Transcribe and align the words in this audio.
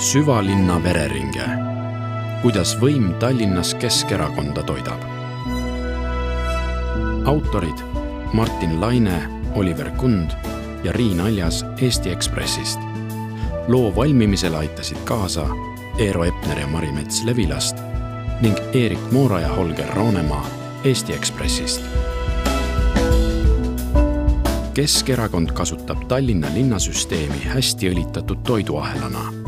süvalinna 0.00 0.82
vereringe. 0.82 1.44
kuidas 2.42 2.70
võim 2.80 3.10
Tallinnas 3.20 3.74
Keskerakonda 3.74 4.62
toidab. 4.62 5.00
autorid 7.24 7.82
Martin 8.32 8.80
Laine, 8.80 9.22
Oliver 9.54 9.90
Kund 9.90 10.30
ja 10.84 10.92
Riin 10.92 11.20
Aljas 11.20 11.64
Eesti 11.82 12.10
Ekspressist. 12.10 12.80
loo 13.68 13.96
valmimisele 13.96 14.56
aitasid 14.56 14.96
kaasa 15.04 15.46
Eero 15.98 16.24
Epner 16.24 16.58
ja 16.58 16.66
Mari 16.66 16.92
Mets 16.92 17.24
Levilast 17.24 17.76
ning 18.40 18.56
Eerik 18.72 19.12
Moora 19.12 19.40
ja 19.40 19.48
Holger 19.48 19.94
Roonemaa 19.94 20.46
Eesti 20.84 21.12
Ekspressist. 21.12 21.82
Keskerakond 24.74 25.52
kasutab 25.52 26.08
Tallinna 26.08 26.48
linnasüsteemi 26.54 27.44
hästi 27.44 27.92
õlitatud 27.92 28.40
toiduahelana 28.42 29.39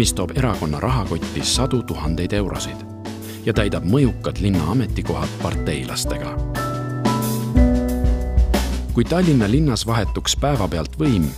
mis 0.00 0.12
toob 0.12 0.30
erakonna 0.34 0.80
rahakotti 0.80 1.44
sadu 1.44 1.82
tuhandeid 1.82 2.32
eurosid 2.32 2.78
ja 3.44 3.52
täidab 3.52 3.84
mõjukad 3.84 4.38
linna 4.40 4.70
ametikohad 4.72 5.28
parteilastega. 5.42 6.30
kui 8.94 9.04
Tallinna 9.04 9.50
linnas 9.50 9.84
vahetuks 9.86 10.38
päevapealt 10.40 10.96
võim, 10.96 11.28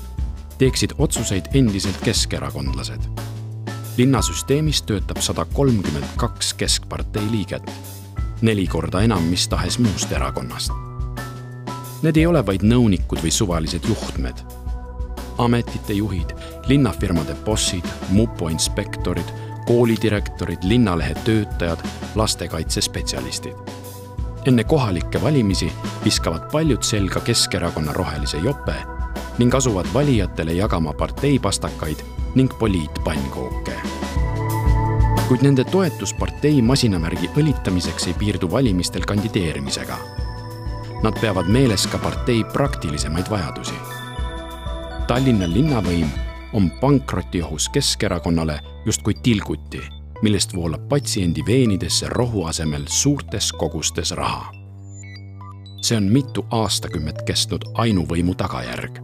teeksid 0.59 0.95
otsuseid 0.99 1.51
endiselt 1.55 1.99
keskerakondlased. 2.05 3.03
linnasüsteemis 3.97 4.83
töötab 4.83 5.19
sada 5.19 5.45
kolmkümmend 5.45 6.15
kaks 6.17 6.55
keskpartei 6.55 7.27
liiget, 7.31 7.67
neli 8.43 8.67
korda 8.67 9.03
enam 9.03 9.23
mis 9.23 9.49
tahes 9.49 9.79
muust 9.79 10.13
erakonnast. 10.13 10.71
Need 12.03 12.17
ei 12.17 12.27
ole 12.27 12.47
vaid 12.47 12.63
nõunikud 12.63 13.19
või 13.27 13.31
suvalised 13.31 13.83
juhtmed 13.89 14.62
ametite 15.39 15.93
juhid, 15.93 16.31
linnafirmade 16.67 17.35
bossid, 17.45 17.85
mupo 18.09 18.49
inspektorid, 18.49 19.25
koolidirektorid, 19.67 20.59
linnalehe 20.63 21.15
töötajad, 21.15 21.79
lastekaitsespetsialistid. 22.15 23.55
enne 24.47 24.65
kohalikke 24.65 25.23
valimisi 25.23 25.73
viskavad 26.05 26.51
paljud 26.53 26.83
selga 26.83 27.21
Keskerakonna 27.21 27.93
rohelise 27.93 28.39
jope 28.39 28.75
ning 29.39 29.55
asuvad 29.55 29.87
valijatele 29.95 30.53
jagama 30.53 30.93
parteipastakaid 30.93 31.97
ning 32.35 32.51
poliitpannkooke. 32.59 33.73
kuid 35.29 35.43
nende 35.43 35.65
toetus 35.65 36.15
partei 36.15 36.63
masinavärgi 36.63 37.31
õlitamiseks 37.37 38.07
ei 38.07 38.15
piirdu 38.15 38.51
valimistel 38.51 39.03
kandideerimisega. 39.07 39.97
Nad 41.03 41.21
peavad 41.21 41.49
meeles 41.49 41.87
ka 41.87 41.99
partei 41.99 42.45
praktilisemaid 42.45 43.31
vajadusi 43.31 44.02
Tallinna 45.07 45.49
linnavõim 45.51 46.07
on 46.53 46.71
pankrotiohus 46.71 47.69
Keskerakonnale 47.69 48.61
justkui 48.87 49.15
tilguti, 49.23 49.81
millest 50.23 50.55
voolab 50.55 50.89
patsiendi 50.89 51.43
veenidesse 51.47 52.09
rohu 52.09 52.45
asemel 52.45 52.85
suurtes 52.87 53.53
kogustes 53.53 54.13
raha. 54.13 54.53
see 55.83 55.97
on 55.97 56.05
mitu 56.05 56.47
aastakümmet 56.51 57.23
kestnud 57.27 57.65
ainuvõimu 57.75 58.35
tagajärg. 58.35 58.99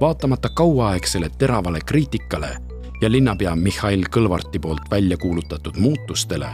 vaatamata 0.00 0.48
kauaaegsele 0.48 1.28
teravale 1.38 1.80
kriitikale 1.86 2.56
ja 3.00 3.10
linnapea 3.10 3.56
Mihhail 3.56 4.04
Kõlvarti 4.16 4.58
poolt 4.58 4.90
välja 4.90 5.16
kuulutatud 5.16 5.76
muutustele, 5.76 6.48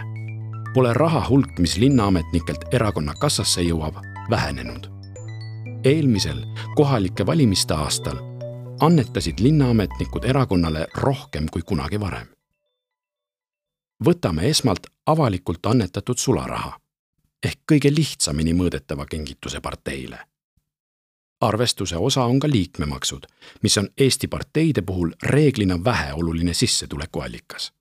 pole 0.75 0.95
raha 0.95 1.27
hulk, 1.29 1.59
mis 1.59 1.77
linnaametnikelt 1.77 2.75
erakonna 2.75 3.15
kassasse 3.15 3.63
jõuab, 3.63 3.95
vähenenud 4.31 5.02
eelmisel 5.85 6.45
kohalike 6.75 7.27
valimiste 7.27 7.75
aastal 7.75 8.17
annetasid 8.81 9.35
linnaametnikud 9.39 10.25
erakonnale 10.25 10.87
rohkem 10.95 11.47
kui 11.53 11.63
kunagi 11.63 12.01
varem. 12.01 12.27
võtame 14.05 14.43
esmalt 14.43 14.87
avalikult 15.07 15.67
annetatud 15.67 16.19
sularaha 16.19 16.79
ehk 17.43 17.59
kõige 17.73 17.95
lihtsamini 17.95 18.55
mõõdetava 18.55 19.07
kingituse 19.07 19.61
parteile. 19.61 20.19
arvestuse 21.41 21.97
osa 21.97 22.25
on 22.25 22.41
ka 22.41 22.49
liikmemaksud, 22.51 23.27
mis 23.63 23.79
on 23.79 23.89
Eesti 23.99 24.29
parteide 24.29 24.83
puhul 24.83 25.11
reeglina 25.23 25.85
väheoluline 25.85 26.55
sissetulekuallikas. 26.55 27.73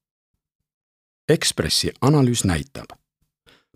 Ekspressi 1.30 1.92
analüüs 2.02 2.44
näitab, 2.44 2.90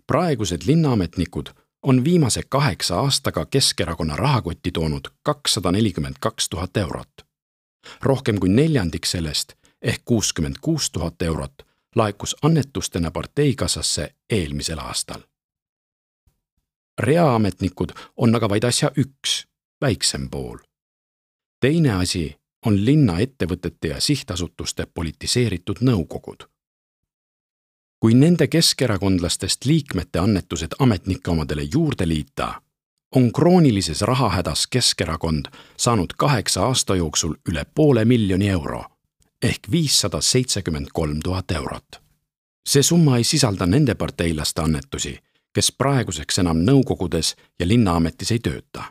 praegused 0.06 0.62
linnaametnikud 0.66 1.50
on 1.86 2.04
viimase 2.04 2.42
kaheksa 2.48 3.00
aastaga 3.00 3.46
Keskerakonna 3.46 4.16
rahakotti 4.16 4.70
toonud 4.72 5.08
kakssada 5.22 5.72
nelikümmend 5.72 6.14
kaks 6.20 6.48
tuhat 6.48 6.76
eurot. 6.76 7.12
rohkem 8.02 8.40
kui 8.40 8.48
neljandik 8.48 9.06
sellest 9.06 9.52
ehk 9.82 10.02
kuuskümmend 10.04 10.56
kuus 10.60 10.90
tuhat 10.90 11.22
eurot 11.22 11.52
laekus 11.94 12.36
annetustena 12.42 13.10
parteikassasse 13.10 14.14
eelmisel 14.30 14.78
aastal. 14.78 15.20
reaametnikud 16.98 17.90
on 18.16 18.34
aga 18.34 18.48
vaid 18.48 18.64
asja 18.64 18.90
üks, 18.98 19.46
väiksem 19.80 20.30
pool. 20.30 20.58
teine 21.60 21.90
asi 21.90 22.36
on 22.66 22.84
linna 22.84 23.18
ettevõtete 23.18 23.88
ja 23.88 24.00
sihtasutuste 24.00 24.86
politiseeritud 24.94 25.76
nõukogud 25.80 26.55
kui 28.00 28.14
nende 28.14 28.46
keskerakondlastest 28.46 29.64
liikmete 29.64 30.18
annetused 30.18 30.68
ametnike 30.78 31.30
omadele 31.30 31.62
juurde 31.74 32.08
liita, 32.08 32.62
on 33.14 33.32
kroonilises 33.32 34.00
rahahädas 34.00 34.66
Keskerakond 34.66 35.46
saanud 35.76 36.12
kaheksa 36.16 36.66
aasta 36.66 36.96
jooksul 36.96 37.34
üle 37.48 37.64
poole 37.74 38.04
miljoni 38.04 38.48
euro 38.48 38.84
ehk 39.42 39.70
viissada 39.70 40.20
seitsekümmend 40.20 40.86
kolm 40.92 41.20
tuhat 41.24 41.50
eurot. 41.50 42.02
see 42.68 42.82
summa 42.82 43.16
ei 43.16 43.24
sisalda 43.24 43.66
nende 43.66 43.94
parteilaste 43.94 44.62
annetusi, 44.62 45.18
kes 45.52 45.72
praeguseks 45.72 46.38
enam 46.38 46.56
nõukogudes 46.56 47.34
ja 47.58 47.68
linnaametis 47.68 48.30
ei 48.32 48.38
tööta. 48.38 48.84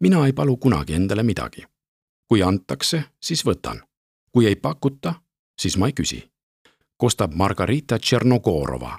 mina 0.00 0.26
ei 0.26 0.32
palu 0.32 0.56
kunagi 0.56 0.94
endale 0.94 1.22
midagi. 1.22 1.66
kui 2.28 2.42
antakse, 2.42 3.04
siis 3.22 3.46
võtan. 3.46 3.82
kui 4.32 4.46
ei 4.46 4.56
pakuta, 4.56 5.14
siis 5.60 5.76
ma 5.76 5.86
ei 5.86 5.92
küsi 5.92 6.30
kostab 6.98 7.32
Margarita 7.32 7.98
Tšernogorova, 7.98 8.98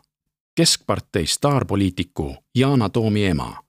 keskpartei 0.55 1.27
staarpoliitiku 1.27 2.35
Yana 2.57 2.89
Toomi 2.89 3.25
ema, 3.25 3.63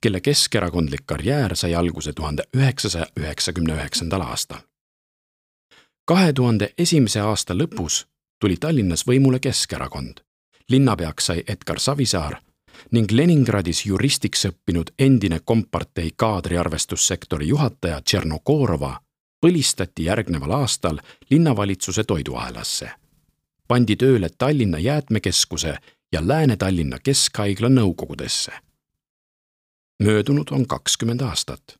kelle 0.00 0.20
keskerakondlik 0.20 1.00
karjäär 1.06 1.56
sai 1.56 1.74
alguse 1.74 2.12
tuhande 2.12 2.42
üheksasaja 2.56 3.06
üheksakümne 3.20 3.74
üheksandal 3.74 4.20
aastal. 4.20 4.58
kahe 6.04 6.32
tuhande 6.32 6.74
esimese 6.78 7.20
aasta 7.20 7.54
lõpus 7.54 8.06
tuli 8.40 8.56
Tallinnas 8.56 9.06
võimule 9.06 9.38
Keskerakond. 9.40 10.20
linnapeaks 10.68 11.26
sai 11.26 11.44
Edgar 11.48 11.80
Savisaar 11.80 12.36
ning 12.90 13.12
Leningradis 13.12 13.86
juristiks 13.86 14.46
õppinud 14.46 14.90
endine 14.98 15.40
kompartei 15.44 16.10
kaadriarvestussektori 16.16 17.48
juhataja 17.48 18.00
Tšernogorova 18.00 19.00
põlistati 19.46 20.04
järgneval 20.04 20.50
aastal 20.50 20.98
linnavalitsuse 21.30 22.04
toiduahelasse 22.04 22.90
pandi 23.68 23.96
tööle 23.96 24.28
Tallinna 24.38 24.78
Jäätmekeskuse 24.78 25.76
ja 26.12 26.28
Lääne-Tallinna 26.28 26.98
Keskhaigla 26.98 27.68
nõukogudesse. 27.68 28.52
möödunud 30.02 30.46
on 30.50 30.66
kakskümmend 30.66 31.20
aastat. 31.20 31.78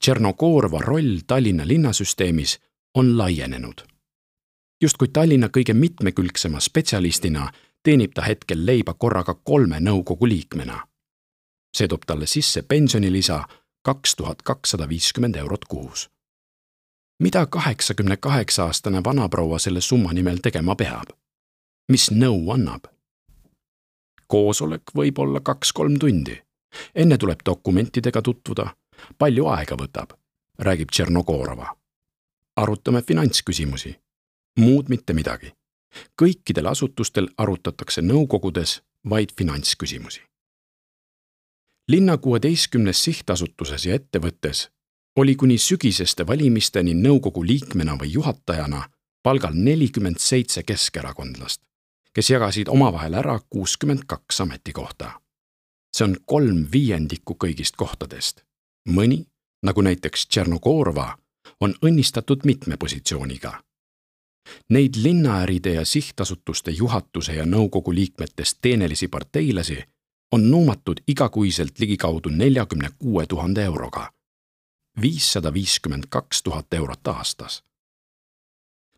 Tšernogorova 0.00 0.78
roll 0.80 1.18
Tallinna 1.26 1.66
linnasüsteemis 1.66 2.58
on 2.94 3.18
laienenud. 3.18 3.82
justkui 4.82 5.08
Tallinna 5.08 5.46
kõige 5.46 5.74
mitmekülgsema 5.74 6.60
spetsialistina 6.60 7.52
teenib 7.82 8.12
ta 8.14 8.22
hetkel 8.22 8.66
leiba 8.66 8.94
korraga 8.94 9.34
kolme 9.34 9.80
nõukogu 9.80 10.28
liikmena. 10.28 10.86
see 11.76 11.88
toob 11.88 12.02
talle 12.06 12.26
sisse 12.26 12.62
pensionilisa 12.62 13.44
kaks 13.82 14.16
tuhat 14.16 14.42
kakssada 14.42 14.88
viiskümmend 14.88 15.36
eurot 15.36 15.64
kuus 15.64 16.08
mida 17.18 17.46
kaheksakümne 17.46 18.16
kaheksa 18.16 18.64
aastane 18.64 19.04
vanaproua 19.04 19.58
selle 19.58 19.80
summa 19.80 20.12
nimel 20.12 20.36
tegema 20.42 20.74
peab? 20.74 21.08
mis 21.88 22.10
nõu 22.10 22.50
annab? 22.54 22.84
koosolek 24.26 24.82
võib 24.96 25.18
olla 25.18 25.40
kaks-kolm 25.40 25.98
tundi. 25.98 26.42
enne 26.94 27.18
tuleb 27.18 27.40
dokumentidega 27.46 28.22
tutvuda, 28.22 28.74
palju 29.18 29.46
aega 29.46 29.76
võtab, 29.76 30.12
räägib 30.58 30.90
Tšernogorova. 30.90 31.76
arutame 32.56 33.02
finantsküsimusi, 33.02 33.96
muud 34.58 34.88
mitte 34.88 35.12
midagi. 35.12 35.52
kõikidel 36.22 36.70
asutustel 36.70 37.28
arutatakse 37.36 38.00
nõukogudes 38.02 38.82
vaid 39.10 39.32
finantsküsimusi. 39.38 40.22
linna 41.88 42.18
kuueteistkümnes 42.18 43.04
sihtasutuses 43.04 43.86
ja 43.86 43.94
ettevõttes 43.94 44.70
oli 45.18 45.36
kuni 45.36 45.58
sügiseste 45.58 46.26
valimisteni 46.26 46.92
nõukogu 46.94 47.42
liikmena 47.46 47.96
või 47.98 48.12
juhatajana 48.12 48.84
palgal 49.22 49.54
nelikümmend 49.54 50.20
seitse 50.22 50.62
keskerakondlast, 50.62 51.60
kes 52.14 52.30
jagasid 52.30 52.68
omavahel 52.70 53.18
ära 53.18 53.40
kuuskümmend 53.50 54.06
kaks 54.06 54.40
ametikohta. 54.40 55.10
see 55.96 56.04
on 56.04 56.16
kolm 56.24 56.66
viiendikku 56.72 57.34
kõigist 57.44 57.76
kohtadest. 57.76 58.44
mõni, 58.88 59.26
nagu 59.62 59.82
näiteks 59.82 60.26
Tšernogorova, 60.26 61.18
on 61.60 61.74
õnnistatud 61.82 62.44
mitme 62.44 62.76
positsiooniga, 62.76 63.62
Neid 64.70 64.94
linnaäride 64.96 65.72
ja 65.72 65.84
sihtasutuste 65.84 66.70
juhatuse 66.70 67.34
ja 67.34 67.44
nõukogu 67.44 67.94
liikmetest 67.94 68.58
teenelisi 68.60 69.08
parteilasi 69.08 69.82
on 70.32 70.50
nuumatud 70.50 71.00
igakuiselt 71.08 71.78
ligikaudu 71.78 72.28
neljakümne 72.28 72.88
kuue 72.98 73.26
tuhande 73.26 73.64
euroga, 73.64 74.12
viissada 75.00 75.54
viiskümmend 75.54 76.04
kaks 76.08 76.42
tuhat 76.42 76.74
eurot 76.74 77.06
aastas. 77.06 77.62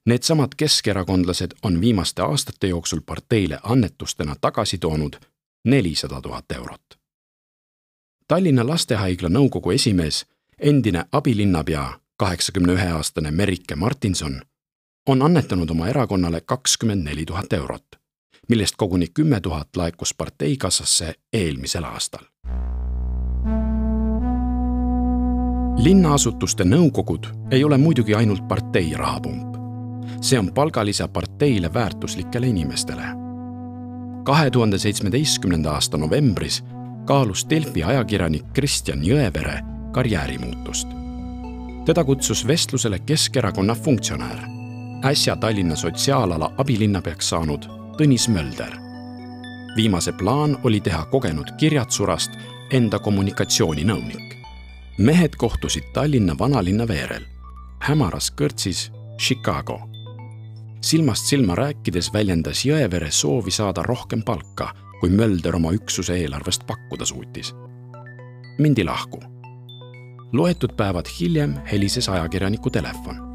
Needsamad 0.06 0.48
keskerakondlased 0.56 1.50
on 1.62 1.80
viimaste 1.80 2.22
aastate 2.22 2.66
jooksul 2.66 3.00
parteile 3.06 3.58
annetustena 3.62 4.36
tagasi 4.40 4.78
toonud 4.78 5.16
nelisada 5.64 6.20
tuhat 6.20 6.52
eurot. 6.52 6.98
Tallinna 8.28 8.66
Lastehaigla 8.66 9.28
nõukogu 9.28 9.70
esimees, 9.70 10.26
endine 10.58 11.04
abilinnapea, 11.12 12.00
kaheksakümne 12.16 12.72
ühe 12.72 12.88
aastane 12.92 13.30
Merike 13.30 13.76
Martinson 13.76 14.40
on 15.06 15.22
annetanud 15.22 15.70
oma 15.70 15.88
erakonnale 15.88 16.40
kakskümmend 16.40 17.04
neli 17.04 17.26
tuhat 17.26 17.52
eurot, 17.52 17.86
millest 18.48 18.76
koguni 18.76 19.08
kümme 19.14 19.40
tuhat 19.40 19.76
laekus 19.76 20.14
parteikassasse 20.14 21.14
eelmisel 21.32 21.84
aastal. 21.84 22.24
Linnaasutuste 25.76 26.64
nõukogud 26.64 27.26
ei 27.50 27.64
ole 27.64 27.78
muidugi 27.78 28.14
ainult 28.14 28.48
partei 28.48 28.94
rahapump. 28.96 29.56
see 30.20 30.38
on 30.38 30.52
palgalisa 30.52 31.08
parteile 31.08 31.74
väärtuslikele 31.74 32.46
inimestele. 32.46 33.04
kahe 34.24 34.50
tuhande 34.50 34.78
seitsmeteistkümnenda 34.78 35.72
aasta 35.72 35.98
novembris 35.98 36.64
kaalus 37.04 37.46
Delfi 37.50 37.84
ajakirjanik 37.84 38.52
Kristjan 38.52 39.02
Jõevere 39.02 39.64
karjäärimuutust. 39.92 40.88
teda 41.84 42.04
kutsus 42.04 42.46
vestlusele 42.46 42.98
Keskerakonna 42.98 43.74
funktsionäär 43.74 44.60
äsja 45.04 45.36
Tallinna 45.36 45.76
sotsiaalala 45.76 46.52
abilinnapeaks 46.58 47.28
saanud 47.28 47.64
Tõnis 47.96 48.28
Mölder. 48.30 48.72
viimase 49.76 50.12
plaan 50.12 50.58
oli 50.64 50.80
teha 50.80 51.04
kogenud 51.04 51.50
kirjatsurast 51.56 52.30
enda 52.70 52.98
kommunikatsiooninõunik. 52.98 54.39
Mehed 55.00 55.36
kohtusid 55.36 55.82
Tallinna 55.92 56.34
vanalinna 56.38 56.88
veerel, 56.88 57.24
hämaras 57.80 58.28
kõrtsis 58.36 58.90
Chicago. 59.18 59.80
silmast 60.80 61.26
silma 61.26 61.54
rääkides 61.54 62.12
väljendas 62.12 62.64
Jõevere 62.64 63.10
soovi 63.10 63.50
saada 63.50 63.82
rohkem 63.82 64.22
palka, 64.22 64.74
kui 65.00 65.10
Mölder 65.10 65.56
oma 65.56 65.72
üksuse 65.72 66.14
eelarvest 66.14 66.66
pakkuda 66.66 67.04
suutis. 67.04 67.54
mindi 68.58 68.84
lahku. 68.84 69.20
loetud 70.32 70.76
päevad 70.76 71.08
hiljem 71.20 71.54
helises 71.72 72.08
ajakirjaniku 72.08 72.70
telefon 72.70 73.30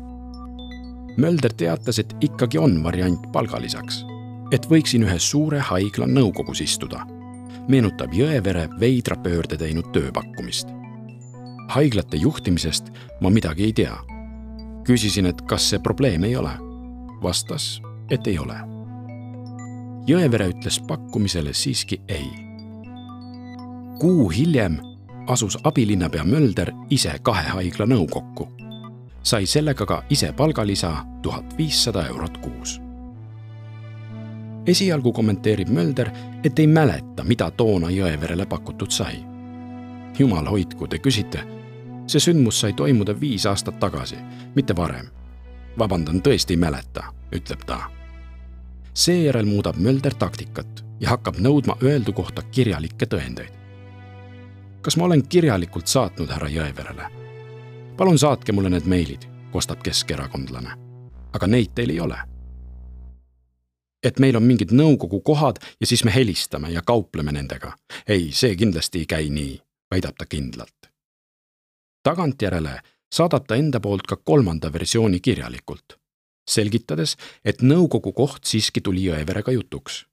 Mölder 1.17 1.53
teatas, 1.53 1.99
et 1.99 2.15
ikkagi 2.21 2.57
on 2.57 2.83
variant 2.83 3.31
palgalisaks, 3.33 4.05
et 4.51 4.65
võiksin 4.69 5.03
ühe 5.03 5.19
suure 5.19 5.59
haigla 5.59 6.05
nõukogus 6.05 6.61
istuda. 6.61 7.05
meenutab 7.67 8.13
Jõevere 8.13 8.69
veidra 8.79 9.15
pöörde 9.15 9.57
teinud 9.57 9.85
tööpakkumist. 9.93 10.84
Haiglate 11.67 12.17
juhtimisest 12.17 12.91
ma 13.21 13.29
midagi 13.29 13.63
ei 13.63 13.73
tea. 13.73 13.97
küsisin, 14.85 15.25
et 15.25 15.41
kas 15.41 15.69
see 15.69 15.79
probleem 15.79 16.23
ei 16.23 16.35
ole. 16.35 16.51
vastas, 17.23 17.81
et 18.09 18.27
ei 18.27 18.39
ole. 18.39 18.57
Jõevere 20.07 20.49
ütles 20.49 20.79
pakkumisele 20.87 21.53
siiski 21.53 22.01
ei. 22.07 22.29
kuu 23.99 24.29
hiljem 24.29 24.77
asus 25.27 25.57
abilinnapea 25.63 26.23
Mölder 26.23 26.71
ise 26.89 27.19
kahe 27.23 27.49
haigla 27.49 27.85
nõukokku 27.85 28.55
sai 29.25 29.45
sellega 29.45 29.85
ka 29.85 30.03
ise 30.09 30.33
palgalisa 30.33 31.05
tuhat 31.21 31.57
viissada 31.57 32.07
eurot 32.07 32.37
kuus. 32.37 32.81
esialgu 34.67 35.11
kommenteerib 35.13 35.69
Mölder, 35.69 36.09
et 36.43 36.59
ei 36.59 36.67
mäleta, 36.67 37.23
mida 37.23 37.51
toona 37.51 37.89
Jõeverele 37.89 38.45
pakutud 38.45 38.91
sai. 38.91 39.25
Jumal 40.19 40.45
hoidku, 40.49 40.87
te 40.87 40.97
küsite, 40.97 41.43
see 42.07 42.19
sündmus 42.19 42.59
sai 42.61 42.73
toimuda 42.73 43.19
viis 43.19 43.45
aastat 43.45 43.79
tagasi, 43.79 44.17
mitte 44.55 44.75
varem. 44.75 45.07
vabandan, 45.77 46.21
tõesti 46.21 46.53
ei 46.53 46.57
mäleta, 46.57 47.03
ütleb 47.31 47.65
ta. 47.65 47.79
seejärel 48.93 49.45
muudab 49.45 49.75
Mölder 49.75 50.13
taktikat 50.13 50.85
ja 50.99 51.09
hakkab 51.09 51.35
nõudma 51.39 51.75
öeldu 51.83 52.13
kohta 52.13 52.41
kirjalikke 52.41 53.05
tõendeid. 53.05 53.51
kas 54.81 54.97
ma 54.97 55.05
olen 55.05 55.27
kirjalikult 55.27 55.87
saatnud 55.87 56.29
härra 56.29 56.47
Jõeverele? 56.47 57.09
palun 57.97 58.19
saatke 58.19 58.51
mulle 58.51 58.69
need 58.69 58.85
meilid, 58.85 59.25
kostab 59.51 59.83
keskerakondlane. 59.83 60.71
aga 61.33 61.47
neid 61.47 61.73
teil 61.75 61.89
ei 61.89 61.99
ole. 61.99 62.17
et 64.03 64.19
meil 64.19 64.35
on 64.35 64.43
mingid 64.43 64.71
nõukogu 64.71 65.21
kohad 65.21 65.59
ja 65.81 65.87
siis 65.87 66.03
me 66.03 66.13
helistame 66.13 66.69
ja 66.71 66.81
kaupleme 66.81 67.31
nendega. 67.31 67.73
ei, 68.07 68.31
see 68.31 68.55
kindlasti 68.55 68.99
ei 68.99 69.05
käi 69.05 69.29
nii, 69.29 69.61
väidab 69.91 70.15
ta 70.17 70.25
kindlalt. 70.25 70.91
tagantjärele 72.03 72.79
saadab 73.11 73.47
ta 73.47 73.55
enda 73.55 73.79
poolt 73.79 74.07
ka 74.07 74.15
kolmanda 74.15 74.73
versiooni 74.73 75.19
kirjalikult, 75.19 75.97
selgitades, 76.49 77.15
et 77.45 77.61
nõukogu 77.61 78.13
koht 78.13 78.43
siiski 78.43 78.81
tuli 78.81 79.07
Jõeverega 79.07 79.51
jutuks. 79.51 80.05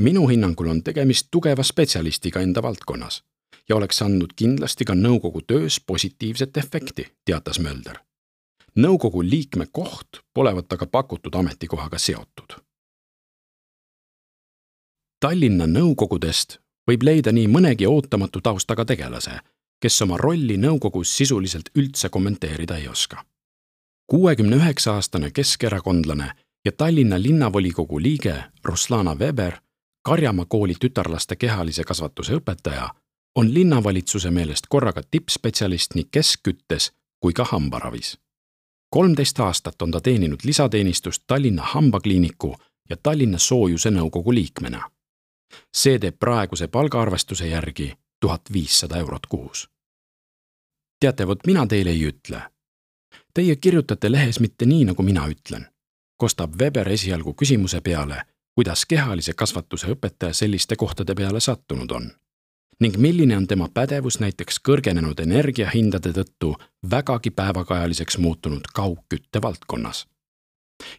minu 0.00 0.28
hinnangul 0.28 0.68
on 0.68 0.82
tegemist 0.82 1.28
tugeva 1.30 1.62
spetsialistiga 1.62 2.40
enda 2.40 2.62
valdkonnas 2.62 3.22
ja 3.68 3.76
oleks 3.76 4.02
andnud 4.02 4.34
kindlasti 4.36 4.84
ka 4.84 4.94
nõukogu 4.94 5.42
töös 5.46 5.80
positiivset 5.80 6.56
efekti, 6.56 7.06
teatas 7.24 7.58
Mölder. 7.58 7.98
nõukogu 8.76 9.22
liikme 9.22 9.66
koht 9.72 10.20
polevat 10.34 10.72
aga 10.72 10.86
pakutud 10.86 11.34
ametikohaga 11.34 11.98
seotud. 11.98 12.60
Tallinna 15.20 15.66
nõukogudest 15.66 16.58
võib 16.90 17.02
leida 17.02 17.32
nii 17.32 17.48
mõnegi 17.48 17.86
ootamatu 17.86 18.40
taustaga 18.40 18.84
tegelase, 18.84 19.40
kes 19.80 20.02
oma 20.02 20.16
rolli 20.16 20.56
nõukogus 20.56 21.16
sisuliselt 21.16 21.70
üldse 21.74 22.08
kommenteerida 22.08 22.76
ei 22.76 22.88
oska. 22.88 23.24
kuuekümne 24.06 24.56
üheksa 24.56 24.92
aastane 24.94 25.30
keskerakondlane 25.30 26.30
ja 26.64 26.72
Tallinna 26.72 27.22
linnavolikogu 27.22 28.02
liige 28.02 28.44
Ruslana 28.64 29.14
Weber, 29.14 29.52
Karjamaa 30.02 30.44
kooli 30.48 30.74
tütarlaste 30.80 31.36
kehalise 31.36 31.84
kasvatuse 31.84 32.34
õpetaja 32.34 32.90
on 33.34 33.54
linnavalitsuse 33.54 34.30
meelest 34.30 34.66
korraga 34.68 35.02
tippspetsialist 35.10 35.94
nii 35.94 36.08
keskküttes 36.10 36.92
kui 37.20 37.32
ka 37.32 37.44
hambaravis. 37.44 38.18
kolmteist 38.90 39.40
aastat 39.40 39.82
on 39.82 39.90
ta 39.90 40.00
teeninud 40.00 40.38
lisateenistust 40.44 41.22
Tallinna 41.26 41.62
Hambakliiniku 41.62 42.54
ja 42.90 42.96
Tallinna 42.96 43.38
Soojuse 43.38 43.90
nõukogu 43.90 44.34
liikmena. 44.34 44.90
See 45.76 45.98
teeb 45.98 46.18
praeguse 46.18 46.68
palgaarvestuse 46.68 47.48
järgi 47.48 47.92
tuhat 48.20 48.42
viissada 48.52 48.98
eurot 48.98 49.26
kuus. 49.26 49.68
teate, 51.00 51.26
vot 51.26 51.46
mina 51.46 51.66
teile 51.66 51.90
ei 51.90 52.08
ütle. 52.08 52.42
Teie 53.34 53.56
kirjutate 53.56 54.12
lehes 54.12 54.40
mitte 54.40 54.66
nii, 54.66 54.84
nagu 54.84 55.02
mina 55.02 55.26
ütlen, 55.28 55.66
kostab 56.16 56.60
Weber 56.60 56.88
esialgu 56.88 57.34
küsimuse 57.34 57.80
peale, 57.80 58.22
kuidas 58.54 58.86
kehalise 58.86 59.32
kasvatuse 59.32 59.86
õpetaja 59.86 60.32
selliste 60.32 60.76
kohtade 60.76 61.14
peale 61.14 61.40
sattunud 61.40 61.90
on 61.90 62.10
ning 62.80 62.96
milline 62.96 63.36
on 63.36 63.46
tema 63.46 63.68
pädevus 63.74 64.20
näiteks 64.20 64.60
kõrgenenud 64.68 65.20
energiahindade 65.22 66.12
tõttu 66.18 66.52
vägagi 66.90 67.30
päevakajaliseks 67.30 68.18
muutunud 68.18 68.68
kaugkütte 68.74 69.42
valdkonnas. 69.42 70.06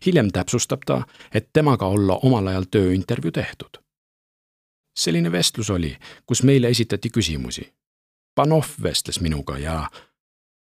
hiljem 0.06 0.32
täpsustab 0.34 0.82
ta, 0.86 1.01
et 1.34 1.50
temaga 1.54 1.86
olla 1.86 2.20
omal 2.24 2.48
ajal 2.48 2.66
tööintervjuu 2.72 3.32
tehtud. 3.32 3.77
Selline 4.98 5.32
vestlus 5.32 5.70
oli, 5.70 5.98
kus 6.25 6.44
meile 6.44 6.68
esitati 6.68 7.10
küsimusi. 7.10 7.74
Panov 8.36 8.66
vestles 8.84 9.20
minuga 9.22 9.58
ja 9.58 9.89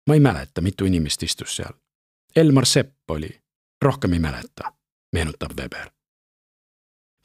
ma 0.07 0.13
ei 0.13 0.19
mäleta, 0.19 0.61
mitu 0.61 0.85
inimest 0.85 1.23
istus 1.23 1.55
seal. 1.55 1.73
Elmar 2.35 2.65
Sepp 2.65 3.11
oli, 3.11 3.41
rohkem 3.81 4.13
ei 4.13 4.19
mäleta, 4.19 4.73
meenutab 5.11 5.51
Weber. 5.59 5.91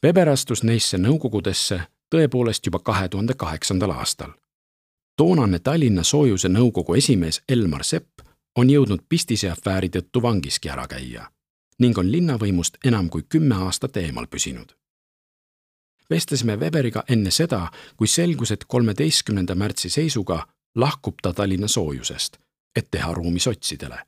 Weber 0.04 0.28
astus 0.28 0.62
neisse 0.62 0.98
nõukogudesse 0.98 1.80
tõepoolest 2.14 2.66
juba 2.66 2.78
kahe 2.78 3.08
tuhande 3.08 3.34
kaheksandal 3.34 3.90
aastal. 3.90 4.30
toonane 5.16 5.58
Tallinna 5.58 6.02
Soojuse 6.02 6.48
nõukogu 6.48 6.94
esimees 6.94 7.42
Elmar 7.48 7.84
Sepp 7.84 8.20
on 8.56 8.70
jõudnud 8.70 9.02
Pistise 9.08 9.50
afääri 9.50 9.88
tõttu 9.88 10.22
vangiski 10.22 10.68
ära 10.68 10.86
käia 10.86 11.30
ning 11.78 11.98
on 11.98 12.12
linnavõimust 12.12 12.78
enam 12.84 13.08
kui 13.08 13.22
kümme 13.28 13.54
aastat 13.54 13.96
eemal 13.96 14.26
püsinud. 14.26 14.76
Vestlesime 16.10 16.56
Weberiga 16.56 17.04
enne 17.08 17.30
seda, 17.30 17.70
kui 17.96 18.08
selgus, 18.08 18.50
et 18.50 18.64
kolmeteistkümnenda 18.64 19.54
märtsi 19.54 19.90
seisuga 19.90 20.46
lahkub 20.74 21.14
ta 21.22 21.32
Tallinna 21.32 21.68
Soojusest, 21.68 22.38
et 22.76 22.90
teha 22.90 23.14
ruumi 23.14 23.40
sotsidele. 23.40 23.98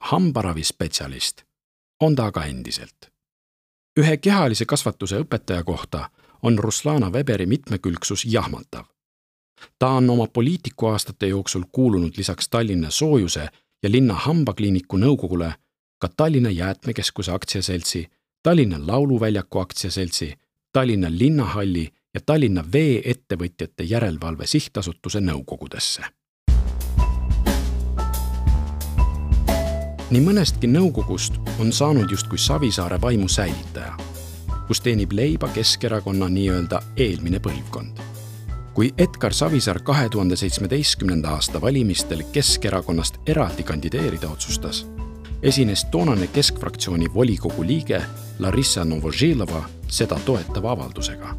hambaravispetsialist 0.00 1.42
on 2.00 2.14
ta 2.14 2.26
aga 2.26 2.44
endiselt. 2.44 3.10
ühe 4.00 4.16
kehalise 4.16 4.64
kasvatuse 4.66 5.20
õpetaja 5.20 5.64
kohta 5.64 6.10
on 6.42 6.58
Ruslana 6.58 7.10
Weberi 7.10 7.46
mitmekülgsus 7.46 8.24
jahmatav. 8.24 8.84
ta 9.78 9.88
on 9.88 10.10
oma 10.10 10.26
poliitikuaastate 10.26 11.26
jooksul 11.26 11.62
kuulunud 11.72 12.12
lisaks 12.16 12.48
Tallinna 12.48 12.90
Soojuse 12.90 13.48
ja 13.82 13.90
linna 13.90 14.14
hambakliiniku 14.14 14.96
nõukogule 14.96 15.54
ka 15.98 16.08
Tallinna 16.16 16.50
Jäätmekeskuse 16.50 17.32
aktsiaseltsi, 17.32 18.10
Tallinna 18.42 18.76
Lauluväljaku 18.86 19.58
aktsiaseltsi, 19.58 20.34
Tallinna 20.74 21.08
Linnahalli 21.10 21.88
ja 22.14 22.20
Tallinna 22.26 22.64
Vee-ettevõtjate 22.72 23.82
Järelevalve 23.82 24.46
Sihtasutuse 24.46 25.20
nõukogudesse. 25.20 26.02
nii 30.10 30.22
mõnestki 30.22 30.66
nõukogust 30.66 31.38
on 31.62 31.70
saanud 31.72 32.10
justkui 32.10 32.38
Savisaare 32.38 33.00
vaimu 33.00 33.28
säilitaja, 33.28 33.94
kus 34.66 34.80
teenib 34.80 35.12
leiba 35.12 35.48
Keskerakonna 35.48 36.28
nii-öelda 36.28 36.82
eelmine 36.96 37.38
põlvkond. 37.38 38.02
kui 38.74 38.94
Edgar 38.98 39.32
Savisaar 39.32 39.78
kahe 39.82 40.08
tuhande 40.08 40.36
seitsmeteistkümnenda 40.36 41.30
aasta 41.30 41.60
valimistel 41.60 42.22
Keskerakonnast 42.32 43.14
eraldi 43.26 43.62
kandideerida 43.62 44.28
otsustas, 44.28 44.86
esines 45.44 45.84
toonane 45.84 46.26
Keskfraktsiooni 46.26 47.06
volikogu 47.14 47.66
liige 47.66 48.02
Larissa 48.38 48.84
Novožilova 48.84 49.64
seda 49.88 50.16
toetava 50.24 50.72
avaldusega. 50.72 51.36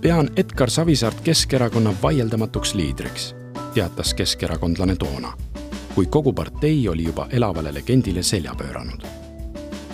pean 0.00 0.30
Edgar 0.36 0.70
Savisaart 0.70 1.20
Keskerakonna 1.20 1.94
vaieldamatuks 2.02 2.74
liidriks, 2.74 3.34
teatas 3.74 4.14
keskerakondlane 4.14 4.96
toona, 4.96 5.32
kui 5.94 6.06
kogu 6.06 6.32
partei 6.32 6.88
oli 6.88 7.04
juba 7.04 7.26
elavale 7.30 7.74
legendile 7.74 8.22
selja 8.22 8.54
pööranud. 8.54 9.04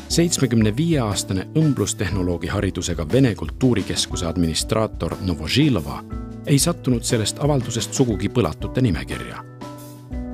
seitsmekümne 0.08 0.76
viie 0.76 0.98
aastane 1.00 1.46
õmblustehnoloogi 1.54 2.46
haridusega 2.46 3.12
Vene 3.12 3.34
Kultuurikeskuse 3.34 4.26
administraator 4.26 5.16
Novožilova 5.20 6.04
ei 6.46 6.58
sattunud 6.58 7.02
sellest 7.02 7.38
avaldusest 7.38 7.94
sugugi 7.94 8.28
põlatute 8.28 8.80
nimekirja. 8.80 9.55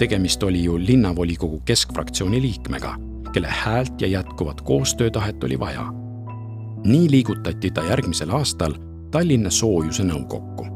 Tegemist 0.03 0.43
oli 0.43 0.65
ju 0.65 0.79
linnavolikogu 0.79 1.63
keskfraktsiooni 1.65 2.43
liikmega, 2.43 2.97
kelle 3.33 3.49
häält 3.49 4.01
ja 4.01 4.07
jätkuvat 4.07 4.61
koostöötahet 4.61 5.45
oli 5.45 5.59
vaja 5.59 6.03
nii 6.85 7.11
liigutati 7.11 7.71
ta 7.71 7.85
järgmisel 7.85 8.31
aastal 8.31 8.75
Tallinna 9.11 9.51
Soojuse 9.51 10.03
Nõukokku. 10.03 10.67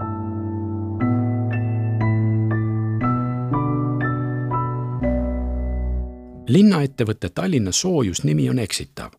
linnaettevõtte 6.48 7.28
Tallinna 7.34 7.72
Soojus 7.72 8.24
nimi 8.24 8.50
on 8.50 8.58
eksitav. 8.58 9.10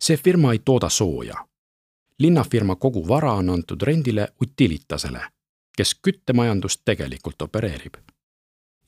see 0.00 0.16
firma 0.16 0.52
ei 0.52 0.58
tooda 0.58 0.88
sooja. 0.88 1.34
linnafirma 2.18 2.76
kogu 2.76 3.08
vara 3.08 3.32
on 3.32 3.50
antud 3.50 3.82
rendile 3.82 4.28
Utilitasele, 4.42 5.20
kes 5.76 5.94
küttemajandust 5.94 6.80
tegelikult 6.84 7.42
opereerib. 7.42 8.11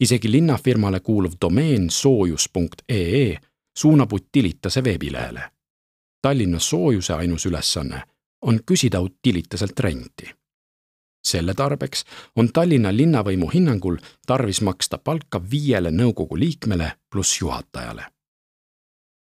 Isegi 0.00 0.30
linnafirmale 0.30 1.00
kuuluv 1.00 1.32
domeen 1.40 1.90
soojus.ee 1.90 3.38
suunab 3.76 4.12
Utilitase 4.12 4.84
veebilehele 4.84 5.54
Tallinna 6.24 6.58
soojuse 6.58 7.12
ainus 7.14 7.46
ülesanne 7.46 8.02
on 8.42 8.60
küsida 8.66 9.00
Utilitaselt 9.00 9.80
renti. 9.80 10.34
selle 11.26 11.54
tarbeks 11.54 12.04
on 12.36 12.48
Tallinna 12.52 12.96
linnavõimu 12.96 13.50
hinnangul 13.54 13.96
tarvis 14.26 14.60
maksta 14.60 14.98
palka 14.98 15.40
viiele 15.50 15.90
nõukogu 15.90 16.38
liikmele 16.38 16.92
pluss 17.12 17.40
juhatajale. 17.40 18.06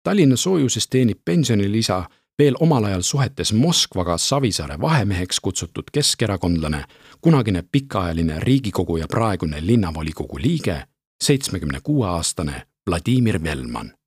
Tallinna 0.04 0.36
soojuses 0.36 0.88
teenib 0.88 1.20
pensionilisa 1.26 2.10
veel 2.40 2.56
omal 2.60 2.84
ajal 2.84 3.02
suhetes 3.02 3.54
Moskvaga 3.54 4.18
Savisaare 4.18 4.82
vahemeheks 4.82 5.40
kutsutud 5.40 5.84
keskerakondlane, 5.92 6.84
kunagine 7.22 7.64
pikaajaline 7.72 8.40
Riigikogu 8.40 8.98
ja 8.98 9.08
praegune 9.08 9.68
linnavolikogu 9.68 10.40
liige, 10.40 10.84
seitsmekümne 11.24 11.80
kuue 11.84 12.08
aastane 12.08 12.68
Vladimir 12.90 13.44
Velman 13.44 13.98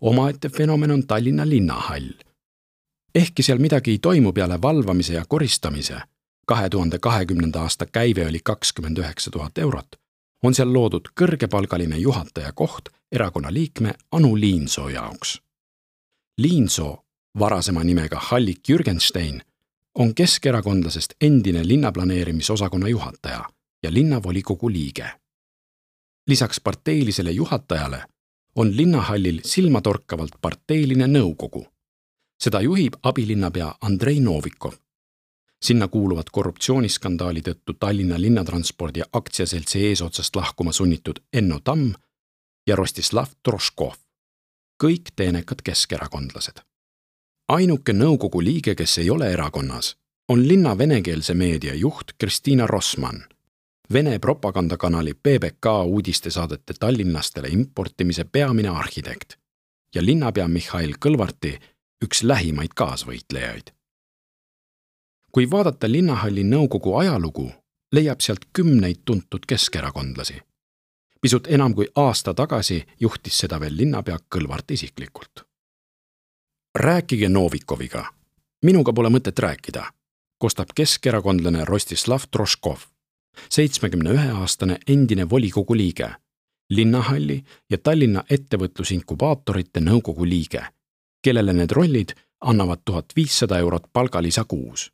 omaette 0.00 0.48
fenomen 0.48 0.90
on 0.90 1.06
Tallinna 1.06 1.48
linnahall. 1.48 2.08
ehkki 3.14 3.42
seal 3.42 3.58
midagi 3.58 3.90
ei 3.90 3.98
toimu 3.98 4.32
peale 4.32 4.62
valvamise 4.62 5.14
ja 5.14 5.24
koristamise, 5.28 5.96
kahe 6.46 6.70
tuhande 6.70 6.98
kahekümnenda 6.98 7.60
aasta 7.60 7.86
käive 7.86 8.26
oli 8.26 8.40
kakskümmend 8.44 8.98
üheksa 8.98 9.30
tuhat 9.30 9.58
eurot, 9.58 9.96
on 10.42 10.54
seal 10.54 10.72
loodud 10.72 11.08
kõrgepalgaline 11.20 11.96
juhataja 11.96 12.52
koht 12.52 12.88
erakonna 13.12 13.52
liikme 13.52 13.94
Anu 14.12 14.36
Liinsoo 14.36 14.88
jaoks. 14.88 15.40
Liinsoo, 16.38 17.04
varasema 17.38 17.84
nimega 17.84 18.20
Hallik 18.20 18.68
Jürgenstein, 18.68 19.42
on 19.94 20.14
keskerakondlasest 20.14 21.14
endine 21.20 21.68
linnaplaneerimisosakonna 21.68 22.88
juhataja 22.88 23.44
ja 23.82 23.94
linnavolikogu 23.94 24.70
liige. 24.70 25.10
lisaks 26.26 26.60
parteilisele 26.60 27.30
juhatajale 27.30 28.04
on 28.54 28.76
linnahallil 28.76 29.40
silmatorkavalt 29.44 30.30
parteiline 30.40 31.06
nõukogu. 31.06 31.66
seda 32.40 32.60
juhib 32.60 32.94
abilinnapea 33.02 33.74
Andrei 33.80 34.20
Novikov. 34.20 34.72
sinna 35.62 35.88
kuuluvad 35.88 36.26
korruptsiooniskandaali 36.32 37.40
tõttu 37.40 37.74
Tallinna 37.80 38.20
Linnatranspordi 38.20 39.00
aktsiaseltsi 39.12 39.86
eesotsast 39.86 40.36
lahkuma 40.36 40.72
sunnitud 40.72 41.18
Enno 41.32 41.60
Tamm 41.60 41.92
ja 42.66 42.76
Rostislav 42.76 43.26
Troškov. 43.42 43.94
kõik 44.84 45.12
teenekad 45.16 45.62
keskerakondlased. 45.64 46.75
Ainuke 47.48 47.92
nõukogu 47.92 48.42
liige, 48.44 48.74
kes 48.74 48.98
ei 48.98 49.10
ole 49.10 49.32
erakonnas, 49.32 49.96
on 50.28 50.48
linna 50.48 50.78
venekeelse 50.78 51.34
meedia 51.34 51.74
juht 51.74 52.12
Kristiina 52.18 52.66
Rossmann 52.66 53.24
Vene 53.92 54.18
propagandakanali 54.18 55.14
PBK 55.14 55.66
uudistesaadete 55.84 56.74
tallinlastele 56.80 57.48
importimise 57.48 58.24
peamine 58.24 58.68
arhitekt 58.68 59.32
ja 59.94 60.04
linnapea 60.04 60.48
Mihhail 60.48 60.94
Kõlvarti 61.06 61.52
üks 62.04 62.22
lähimaid 62.22 62.74
kaasvõitlejaid. 62.74 63.70
kui 65.32 65.50
vaadata 65.50 65.90
linnahalli 65.90 66.42
nõukogu 66.44 66.96
ajalugu, 66.98 67.52
leiab 67.92 68.20
sealt 68.20 68.44
kümneid 68.52 68.96
tuntud 69.04 69.46
keskerakondlasi. 69.46 70.42
pisut 71.20 71.46
enam 71.46 71.74
kui 71.74 71.88
aasta 71.94 72.34
tagasi 72.34 72.84
juhtis 73.00 73.38
seda 73.38 73.60
veel 73.60 73.76
linnapea 73.76 74.18
Kõlvart 74.34 74.70
isiklikult. 74.70 75.45
Rääkige 76.76 77.28
Novikoviga, 77.28 78.04
minuga 78.64 78.92
pole 78.92 79.08
mõtet 79.08 79.38
rääkida, 79.38 79.86
kostab 80.38 80.74
keskerakondlane 80.76 81.64
Rostislav 81.64 82.28
Troškov 82.30 82.84
seitsmekümne 83.50 84.10
ühe 84.10 84.30
aastane 84.30 84.78
endine 84.88 85.30
volikogu 85.30 85.76
liige, 85.76 86.08
linnahalli 86.70 87.44
ja 87.70 87.78
Tallinna 87.78 88.24
ettevõtlusinkubaatorite 88.30 89.80
nõukogu 89.80 90.28
liige, 90.28 90.62
kellele 91.24 91.52
need 91.52 91.72
rollid 91.72 92.14
annavad 92.40 92.84
tuhat 92.84 93.16
viissada 93.16 93.58
eurot 93.58 93.88
palgalisa 93.92 94.44
kuus. 94.44 94.90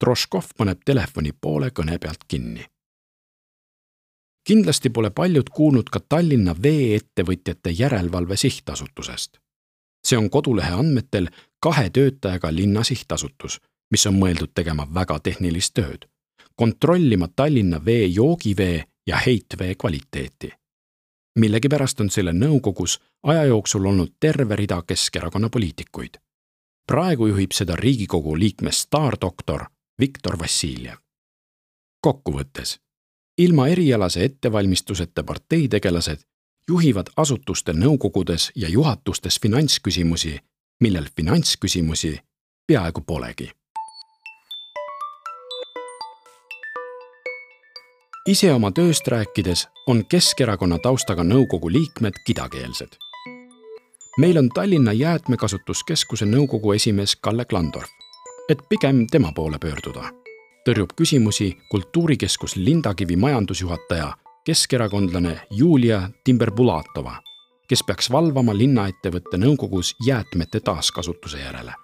Troškov 0.00 0.52
paneb 0.58 0.80
telefoni 0.84 1.32
poole 1.32 1.70
kõne 1.70 1.98
pealt 1.98 2.24
kinni. 2.28 2.66
kindlasti 4.44 4.90
pole 4.90 5.10
paljud 5.10 5.48
kuulnud 5.48 5.88
ka 5.90 6.00
Tallinna 6.00 6.54
Vee-ettevõtjate 6.62 7.70
Järelevalve 7.78 8.36
Sihtasutusest. 8.36 9.41
See 10.06 10.18
on 10.18 10.30
kodulehe 10.30 10.72
andmetel 10.72 11.28
kahe 11.60 11.90
töötajaga 11.90 12.54
linna 12.54 12.84
sihtasutus, 12.84 13.60
mis 13.90 14.06
on 14.06 14.14
mõeldud 14.14 14.50
tegema 14.54 14.86
väga 14.94 15.18
tehnilist 15.18 15.74
tööd 15.74 16.12
kontrollima 16.56 17.28
Tallinna 17.36 17.84
vee 17.84 18.06
joogivee 18.06 18.84
ja 19.06 19.16
heitvee 19.16 19.74
kvaliteeti. 19.74 20.52
millegipärast 21.38 22.00
on 22.00 22.10
selle 22.10 22.32
nõukogus 22.32 22.98
aja 23.22 23.44
jooksul 23.44 23.84
olnud 23.84 24.12
terve 24.20 24.56
rida 24.56 24.82
Keskerakonna 24.82 25.48
poliitikuid. 25.48 26.14
praegu 26.86 27.26
juhib 27.26 27.52
seda 27.52 27.76
Riigikogu 27.76 28.38
liikme 28.38 28.72
staardoktor 28.72 29.64
Viktor 30.00 30.38
Vassiljev. 30.38 30.96
kokkuvõttes, 32.00 32.80
ilma 33.38 33.68
erialase 33.68 34.24
ettevalmistuseta 34.24 35.24
parteitegelased 35.24 36.20
juhivad 36.68 37.06
asutuste 37.16 37.72
nõukogudes 37.72 38.50
ja 38.56 38.68
juhatustes 38.68 39.40
finantsküsimusi, 39.42 40.38
millel 40.80 41.06
finantsküsimusi 41.16 42.18
peaaegu 42.66 43.00
polegi 43.00 43.50
ise 48.26 48.52
oma 48.54 48.70
tööst 48.70 49.08
rääkides 49.08 49.64
on 49.90 50.04
Keskerakonna 50.06 50.78
taustaga 50.78 51.24
nõukogu 51.26 51.70
liikmed 51.72 52.14
kidakeelsed. 52.26 52.96
meil 54.18 54.38
on 54.38 54.48
Tallinna 54.48 54.92
Jäätmekasutuskeskuse 54.92 56.24
nõukogu 56.24 56.72
esimees 56.72 57.16
Kalle 57.16 57.44
Klandorf, 57.44 57.88
et 58.48 58.58
pigem 58.68 59.06
tema 59.06 59.32
poole 59.32 59.58
pöörduda. 59.58 60.12
tõrjub 60.68 60.92
küsimusi 60.96 61.56
kultuurikeskus 61.70 62.56
Lindakivi 62.56 63.16
majandusjuhataja, 63.16 64.14
keskerakondlane 64.44 65.40
Julia 65.50 66.10
Timberbulatova, 66.24 67.16
kes 67.68 67.82
peaks 67.86 68.10
valvama 68.10 68.56
linnaettevõtte 68.56 69.38
nõukogus 69.38 69.94
jäätmete 70.06 70.60
taaskasutuse 70.60 71.38
järele. 71.38 71.74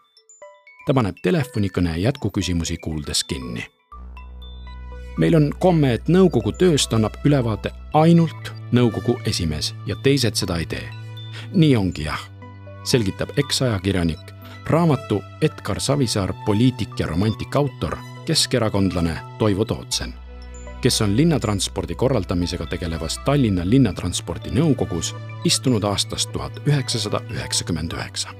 ta 0.87 0.95
paneb 0.95 1.17
telefonikõne 1.23 1.99
jätkuküsimusi 1.99 2.77
kuuldes 2.77 3.25
kinni 3.25 3.67
meil 5.19 5.35
on 5.35 5.51
komme, 5.61 5.93
et 5.95 6.09
nõukogu 6.09 6.53
tööst 6.59 6.95
annab 6.95 7.19
ülevaate 7.27 7.73
ainult 7.99 8.53
nõukogu 8.73 9.19
esimees 9.27 9.75
ja 9.87 9.97
teised 10.03 10.39
seda 10.39 10.59
ei 10.63 10.67
tee. 10.67 10.89
nii 11.53 11.77
ongi 11.77 12.05
jah, 12.05 12.21
selgitab 12.85 13.31
eksajakirjanik, 13.39 14.33
raamatu 14.67 15.21
Edgar 15.43 15.81
Savisaar 15.81 16.33
poliitik 16.47 17.01
ja 17.01 17.07
romantik 17.07 17.57
autor, 17.57 17.97
keskerakondlane 18.27 19.19
Toivo 19.39 19.65
Tootsen, 19.65 20.15
kes 20.81 21.03
on 21.03 21.17
linnatranspordi 21.17 21.95
korraldamisega 21.95 22.67
tegelevas 22.67 23.19
Tallinna 23.25 23.63
Linnatranspordi 23.65 24.51
Nõukogus 24.51 25.15
istunud 25.45 25.83
aastast 25.85 26.33
tuhat 26.33 26.61
üheksasada 26.67 27.21
üheksakümmend 27.31 27.93
üheksa. 27.93 28.35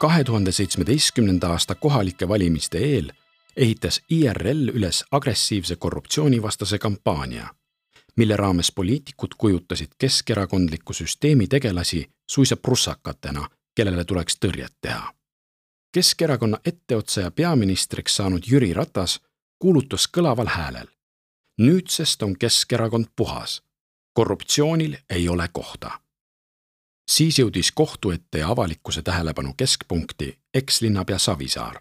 kahe 0.00 0.24
tuhande 0.24 0.52
seitsmeteistkümnenda 0.52 1.48
aasta 1.48 1.74
kohalike 1.74 2.28
valimiste 2.28 2.78
eel 2.78 3.10
ehitas 3.56 4.00
IRL 4.10 4.68
üles 4.68 5.04
agressiivse 5.10 5.76
korruptsioonivastase 5.76 6.78
kampaania, 6.78 7.48
mille 8.16 8.36
raames 8.36 8.72
poliitikud 8.72 9.34
kujutasid 9.38 9.92
keskerakondliku 9.98 10.92
süsteemi 10.92 11.46
tegelasi 11.46 12.10
suisa 12.26 12.56
prussakatena, 12.56 13.48
kellele 13.74 14.04
tuleks 14.04 14.36
tõrjet 14.36 14.74
teha. 14.80 15.14
Keskerakonna 15.92 16.58
etteotsa 16.64 17.20
ja 17.20 17.30
peaministriks 17.30 18.16
saanud 18.16 18.46
Jüri 18.46 18.72
Ratas 18.74 19.20
kuulutas 19.58 20.08
kõlaval 20.08 20.48
häälel. 20.48 20.86
nüüdsest 21.60 22.22
on 22.22 22.38
Keskerakond 22.38 23.06
puhas. 23.16 23.62
korruptsioonil 24.12 24.96
ei 25.10 25.28
ole 25.28 25.48
kohta 25.52 26.00
siis 27.10 27.38
jõudis 27.38 27.72
kohtu 27.74 28.10
ette 28.10 28.38
ja 28.38 28.50
avalikkuse 28.50 29.02
tähelepanu 29.02 29.54
keskpunkti 29.56 30.38
ekslinnapea 30.54 31.18
Savisaar. 31.18 31.80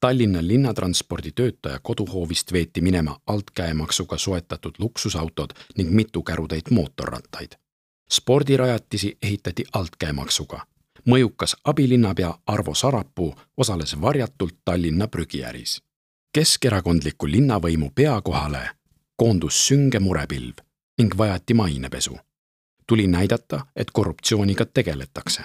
Tallinna 0.00 0.38
linnatranspordi 0.42 1.32
töötaja 1.32 1.78
koduhoovist 1.82 2.52
veeti 2.52 2.80
minema 2.80 3.18
altkäemaksuga 3.26 4.18
soetatud 4.18 4.74
luksusautod 4.78 5.50
ning 5.76 5.90
mitu 5.90 6.22
kärutäit 6.22 6.70
mootorrattaid. 6.70 7.52
spordirajatisi 8.10 9.18
ehitati 9.22 9.64
altkäemaksuga. 9.72 10.66
Mõjukas 11.08 11.56
abilinnapea 11.64 12.34
Arvo 12.46 12.74
Sarapuu 12.74 13.34
osales 13.56 14.00
varjatult 14.00 14.54
Tallinna 14.64 15.08
prügiäris. 15.08 15.82
keskerakondliku 16.32 17.26
linnavõimu 17.26 17.90
pea 17.94 18.20
kohale 18.20 18.70
koondus 19.16 19.66
sünge 19.68 19.98
murepilv 20.00 20.54
ning 20.98 21.18
vajati 21.18 21.54
mainepesu 21.54 22.16
tuli 22.86 23.06
näidata, 23.06 23.66
et 23.76 23.90
korruptsiooniga 23.90 24.64
tegeletakse. 24.64 25.42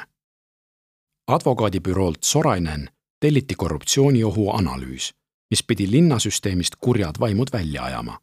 advokaadibüroolt 1.27 2.23
Sorainen 2.23 2.89
telliti 3.19 3.55
korruptsiooniohu 3.55 4.49
analüüs, 4.49 5.13
mis 5.51 5.63
pidi 5.63 5.91
linnasüsteemist 5.91 6.75
kurjad 6.81 7.15
vaimud 7.19 7.47
välja 7.53 7.83
ajama. 7.83 8.19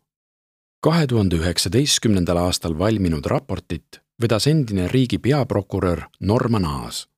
kahe 0.80 1.06
tuhande 1.06 1.36
üheksateistkümnendal 1.36 2.36
aastal 2.36 2.78
valminud 2.78 3.24
raportit 3.24 3.88
vedas 4.22 4.46
endine 4.46 4.88
riigi 4.88 5.18
peaprokurör 5.18 6.02
Norman 6.20 6.64
Aas. 6.64 7.08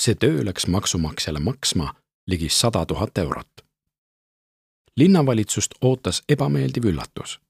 See 0.00 0.14
töö 0.14 0.44
läks 0.44 0.66
maksumaksjale 0.66 1.40
maksma 1.40 1.94
ligi 2.26 2.48
sada 2.48 2.86
tuhat 2.86 3.18
eurot. 3.18 3.48
linnavalitsust 4.96 5.74
ootas 5.80 6.22
ebameeldiv 6.28 6.84
üllatus. 6.84 7.40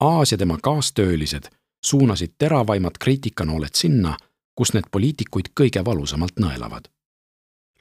Aas 0.00 0.32
ja 0.32 0.38
tema 0.38 0.58
kaastöölised 0.62 1.44
suunasid 1.84 2.30
teravaimat 2.38 2.98
kriitikanooled 2.98 3.74
sinna, 3.74 4.16
kus 4.54 4.72
need 4.74 4.84
poliitikuid 4.90 5.50
kõige 5.60 5.84
valusamalt 5.84 6.40
nõelavad. 6.40 6.88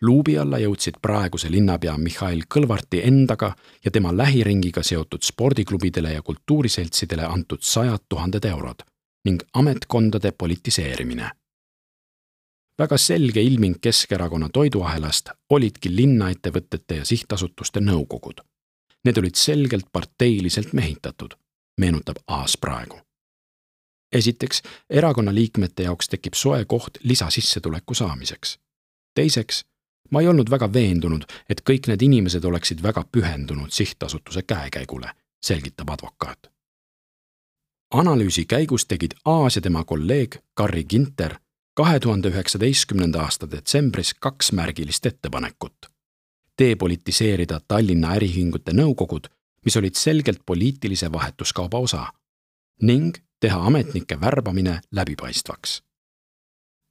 luubi 0.02 0.38
alla 0.38 0.58
jõudsid 0.58 1.00
praeguse 1.02 1.52
linnapea 1.52 1.98
Mihhail 1.98 2.44
Kõlvarti 2.56 3.02
endaga 3.04 3.56
ja 3.86 3.92
tema 3.92 4.18
lähiringiga 4.18 4.84
seotud 4.84 5.24
spordiklubidele 5.24 6.12
ja 6.14 6.22
kultuuriseltsidele 6.22 7.26
antud 7.26 7.60
sajad 7.62 8.00
tuhanded 8.10 8.46
eurod 8.46 8.84
ning 9.26 9.42
ametkondade 9.54 10.32
politiseerimine. 10.32 11.32
Väga 12.80 12.98
selge 12.98 13.42
ilming 13.42 13.76
Keskerakonna 13.82 14.50
toiduahelast 14.54 15.30
olidki 15.50 15.96
linnaettevõtete 15.96 17.02
ja 17.02 17.06
sihtasutuste 17.06 17.80
nõukogud. 17.80 18.44
Need 19.06 19.18
olid 19.18 19.36
selgelt 19.36 19.92
parteiliselt 19.92 20.74
mehitatud, 20.74 21.34
meenutab 21.78 22.18
Aas 22.28 22.58
praegu 22.58 23.00
esiteks, 24.12 24.62
erakonna 24.90 25.34
liikmete 25.34 25.84
jaoks 25.84 26.10
tekib 26.10 26.34
soe 26.34 26.66
koht 26.66 26.98
lisasissetuleku 27.04 27.94
saamiseks. 27.94 28.60
teiseks, 29.16 29.66
ma 30.12 30.22
ei 30.22 30.28
olnud 30.28 30.50
väga 30.50 30.74
veendunud, 30.74 31.24
et 31.50 31.62
kõik 31.70 31.88
need 31.88 32.02
inimesed 32.02 32.46
oleksid 32.46 32.84
väga 32.84 33.04
pühendunud 33.12 33.72
sihtasutuse 33.72 34.42
käekäigule, 34.42 35.12
selgitab 35.42 35.90
advokaat. 35.90 36.52
analüüsi 37.94 38.46
käigus 38.46 38.86
tegid 38.86 39.14
Aas 39.26 39.56
ja 39.56 39.62
tema 39.62 39.84
kolleeg 39.84 40.38
Carri 40.60 40.84
Ginter 40.84 41.36
kahe 41.78 42.00
tuhande 42.00 42.32
üheksateistkümnenda 42.34 43.22
aasta 43.22 43.52
detsembris 43.52 44.14
kaks 44.14 44.52
märgilist 44.52 45.06
ettepanekut. 45.06 45.86
depolitiseerida 46.62 47.60
Tallinna 47.68 48.16
äriühingute 48.16 48.74
nõukogud, 48.74 49.28
mis 49.66 49.78
olid 49.78 49.96
selgelt 49.96 50.42
poliitilise 50.46 51.12
vahetuskauba 51.12 51.78
osa 51.78 52.08
ning 52.82 53.18
teha 53.40 53.60
ametnike 53.70 54.22
värbamine 54.22 54.82
läbipaistvaks. 54.92 55.84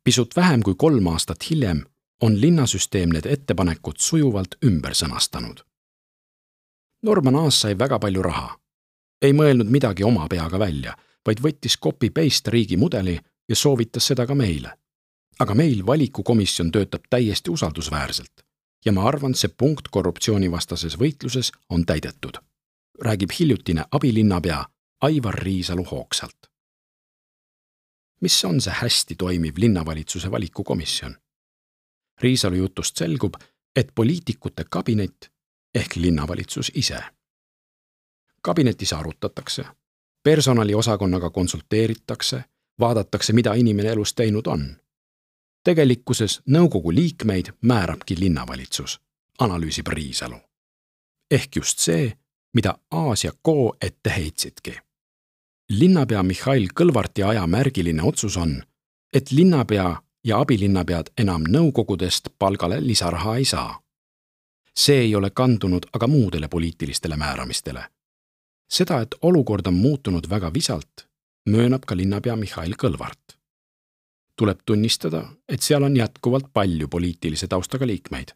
pisut 0.05 0.37
vähem 0.37 0.62
kui 0.62 0.75
kolm 0.79 1.07
aastat 1.07 1.51
hiljem 1.51 1.85
on 2.22 2.40
linnasüsteem 2.40 3.11
need 3.11 3.27
ettepanekud 3.27 3.99
sujuvalt 3.99 4.55
ümber 4.64 4.94
sõnastanud. 4.94 5.61
Norman 7.03 7.37
Aas 7.37 7.61
sai 7.61 7.79
väga 7.79 7.99
palju 7.99 8.22
raha. 8.22 8.59
ei 9.22 9.33
mõelnud 9.33 9.70
midagi 9.70 10.05
oma 10.05 10.29
peaga 10.29 10.59
välja, 10.59 10.96
vaid 11.27 11.40
võttis 11.40 11.79
copy-paste 11.85 12.51
riigi 12.51 12.77
mudeli 12.77 13.18
ja 13.49 13.57
soovitas 13.57 14.07
seda 14.07 14.27
ka 14.27 14.35
meile. 14.35 14.79
aga 15.39 15.55
meil 15.55 15.87
valikukomisjon 15.87 16.73
töötab 16.73 17.03
täiesti 17.11 17.51
usaldusväärselt 17.51 18.47
ja 18.85 18.93
ma 18.93 19.09
arvan, 19.09 19.35
see 19.35 19.51
punkt 19.59 19.89
korruptsioonivastases 19.91 20.97
võitluses 20.99 21.51
on 21.69 21.85
täidetud, 21.87 22.39
räägib 23.03 23.35
hiljutine 23.39 23.85
abilinnapea 23.91 24.65
Aivar 25.01 25.35
Riisalu 25.35 25.85
hoogsalt. 25.85 26.47
mis 28.21 28.45
on 28.45 28.61
see 28.61 28.73
hästi 28.73 29.15
toimiv 29.15 29.55
linnavalitsuse 29.57 30.31
valikukomisjon? 30.31 31.17
Riisalu 32.21 32.57
jutust 32.57 32.97
selgub, 32.97 33.35
et 33.77 33.91
poliitikute 33.95 34.65
kabinet 34.71 35.33
ehk 35.75 35.97
linnavalitsus 35.97 36.73
ise. 36.75 37.01
kabinetis 38.43 38.93
arutatakse, 38.93 39.65
personaliosakonnaga 40.23 41.31
konsulteeritakse, 41.31 42.45
vaadatakse, 42.81 43.33
mida 43.33 43.55
inimene 43.55 43.89
elus 43.89 44.15
teinud 44.15 44.47
on. 44.47 44.77
tegelikkuses 45.65 46.41
nõukogu 46.47 46.95
liikmeid 46.95 47.47
määrabki 47.62 48.21
linnavalitsus, 48.21 49.01
analüüsib 49.39 49.87
Riisalu. 49.89 50.37
ehk 51.31 51.57
just 51.57 51.79
see, 51.79 52.12
mida 52.55 52.79
Aasia 52.91 53.33
Ko 53.43 53.77
ette 53.81 54.11
heitsidki 54.11 54.87
linnapea 55.69 56.23
Mihhail 56.23 56.69
Kõlvarti 56.81 57.25
aja 57.27 57.47
märgiline 57.47 58.03
otsus 58.03 58.37
on, 58.37 58.62
et 59.12 59.33
linnapea 59.33 59.97
ja 60.25 60.39
abilinnapead 60.41 61.11
enam 61.19 61.45
nõukogudest 61.49 62.29
palgale 62.39 62.81
lisaraha 62.81 63.37
ei 63.37 63.45
saa. 63.45 63.83
see 64.77 64.99
ei 65.01 65.15
ole 65.15 65.31
kandunud 65.31 65.87
aga 65.93 66.07
muudele 66.07 66.49
poliitilistele 66.49 67.17
määramistele. 67.17 67.85
seda, 68.71 69.01
et 69.01 69.15
olukord 69.23 69.67
on 69.67 69.75
muutunud 69.75 70.31
väga 70.31 70.55
visalt, 70.55 71.06
möönab 71.47 71.87
ka 71.87 71.97
linnapea 71.97 72.37
Mihhail 72.37 72.75
Kõlvart. 72.83 73.37
tuleb 74.37 74.59
tunnistada, 74.67 75.33
et 75.49 75.63
seal 75.63 75.83
on 75.83 75.97
jätkuvalt 75.97 76.53
palju 76.53 76.89
poliitilise 76.89 77.47
taustaga 77.49 77.87
liikmeid, 77.87 78.35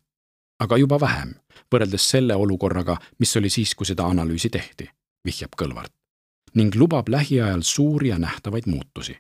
aga 0.59 0.77
juba 0.77 1.01
vähem 1.01 1.35
võrreldes 1.75 2.11
selle 2.11 2.35
olukorraga, 2.35 2.97
mis 3.19 3.37
oli 3.37 3.51
siis, 3.51 3.75
kui 3.75 3.87
seda 3.87 4.07
analüüsi 4.09 4.49
tehti, 4.51 4.91
vihjab 5.25 5.57
Kõlvart 5.63 5.93
ning 6.55 6.75
lubab 6.75 7.09
lähiajal 7.09 7.63
suuri 7.63 8.09
ja 8.09 8.19
nähtavaid 8.19 8.67
muutusi. 8.67 9.19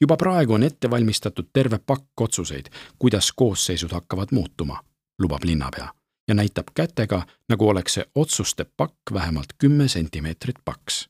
juba 0.00 0.16
praegu 0.16 0.52
on 0.52 0.62
ette 0.62 0.90
valmistatud 0.90 1.50
terve 1.52 1.78
pakk 1.78 2.20
otsuseid, 2.20 2.66
kuidas 2.98 3.32
koosseisud 3.32 3.92
hakkavad 3.92 4.28
muutuma, 4.32 4.80
lubab 5.18 5.44
linnapea 5.44 5.94
ja 6.28 6.34
näitab 6.34 6.66
kätega, 6.74 7.26
nagu 7.48 7.68
oleks 7.68 7.94
see 7.94 8.04
otsuste 8.14 8.64
pakk 8.64 9.12
vähemalt 9.12 9.52
kümme 9.58 9.88
sentimeetrit 9.88 10.56
paks. 10.64 11.08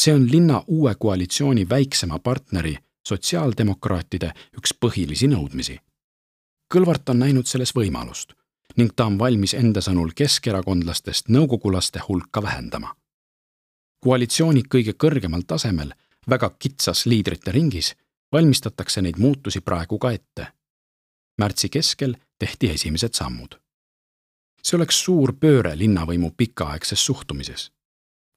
See 0.00 0.14
on 0.14 0.30
linna 0.30 0.62
uue 0.66 0.94
koalitsiooni 0.94 1.68
väiksema 1.68 2.18
partneri, 2.18 2.76
sotsiaaldemokraatide 3.08 4.32
üks 4.58 4.74
põhilisi 4.80 5.28
nõudmisi. 5.28 5.78
Kõlvart 6.74 7.08
on 7.08 7.18
näinud 7.18 7.46
selles 7.46 7.74
võimalust 7.74 8.34
ning 8.76 8.92
ta 8.96 9.06
on 9.06 9.18
valmis 9.18 9.54
enda 9.54 9.80
sõnul 9.80 10.10
keskerakondlastest 10.14 11.28
nõukogulaste 11.32 12.02
hulka 12.08 12.42
vähendama 12.42 12.90
koalitsiooni 14.06 14.62
kõige 14.70 14.94
kõrgemal 14.94 15.42
tasemel, 15.46 15.90
väga 16.30 16.50
kitsas 16.58 17.06
liidrite 17.10 17.52
ringis, 17.54 17.94
valmistatakse 18.32 19.02
neid 19.02 19.18
muutusi 19.18 19.60
praegu 19.60 19.98
ka 19.98 20.12
ette. 20.14 20.52
märtsi 21.38 21.68
keskel 21.68 22.14
tehti 22.38 22.70
esimesed 22.70 23.14
sammud. 23.14 23.58
see 24.62 24.76
oleks 24.76 25.00
suur 25.04 25.32
pööre 25.32 25.78
linnavõimu 25.78 26.30
pikaaegses 26.36 27.06
suhtumises. 27.06 27.70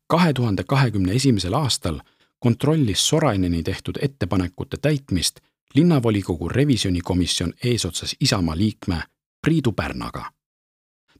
Kahe 0.09 0.33
tuhande 0.33 0.63
kahekümne 0.63 1.13
esimesel 1.13 1.53
aastal 1.53 1.99
kontrollis 2.39 3.07
Soraineni 3.07 3.63
tehtud 3.63 3.95
ettepanekute 4.01 4.77
täitmist 4.77 5.39
linnavolikogu 5.75 6.49
revisjonikomisjon 6.49 7.53
eesotsas 7.63 8.15
Isamaa 8.19 8.57
liikme 8.57 9.03
Priidu 9.41 9.71
Pärnaga. 9.71 10.31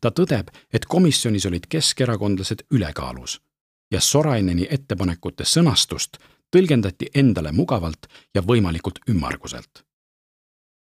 ta 0.02 0.10
tõdeb, 0.10 0.47
et 0.73 0.86
komisjonis 0.86 1.45
olid 1.45 1.67
keskerakondlased 1.69 2.60
ülekaalus 2.71 3.41
ja 3.91 4.02
Soraineni 4.02 4.67
ettepanekute 4.69 5.43
sõnastust 5.43 6.17
tõlgendati 6.56 7.10
endale 7.15 7.52
mugavalt 7.52 8.08
ja 8.36 8.41
võimalikult 8.41 8.99
ümmarguselt. 9.10 9.84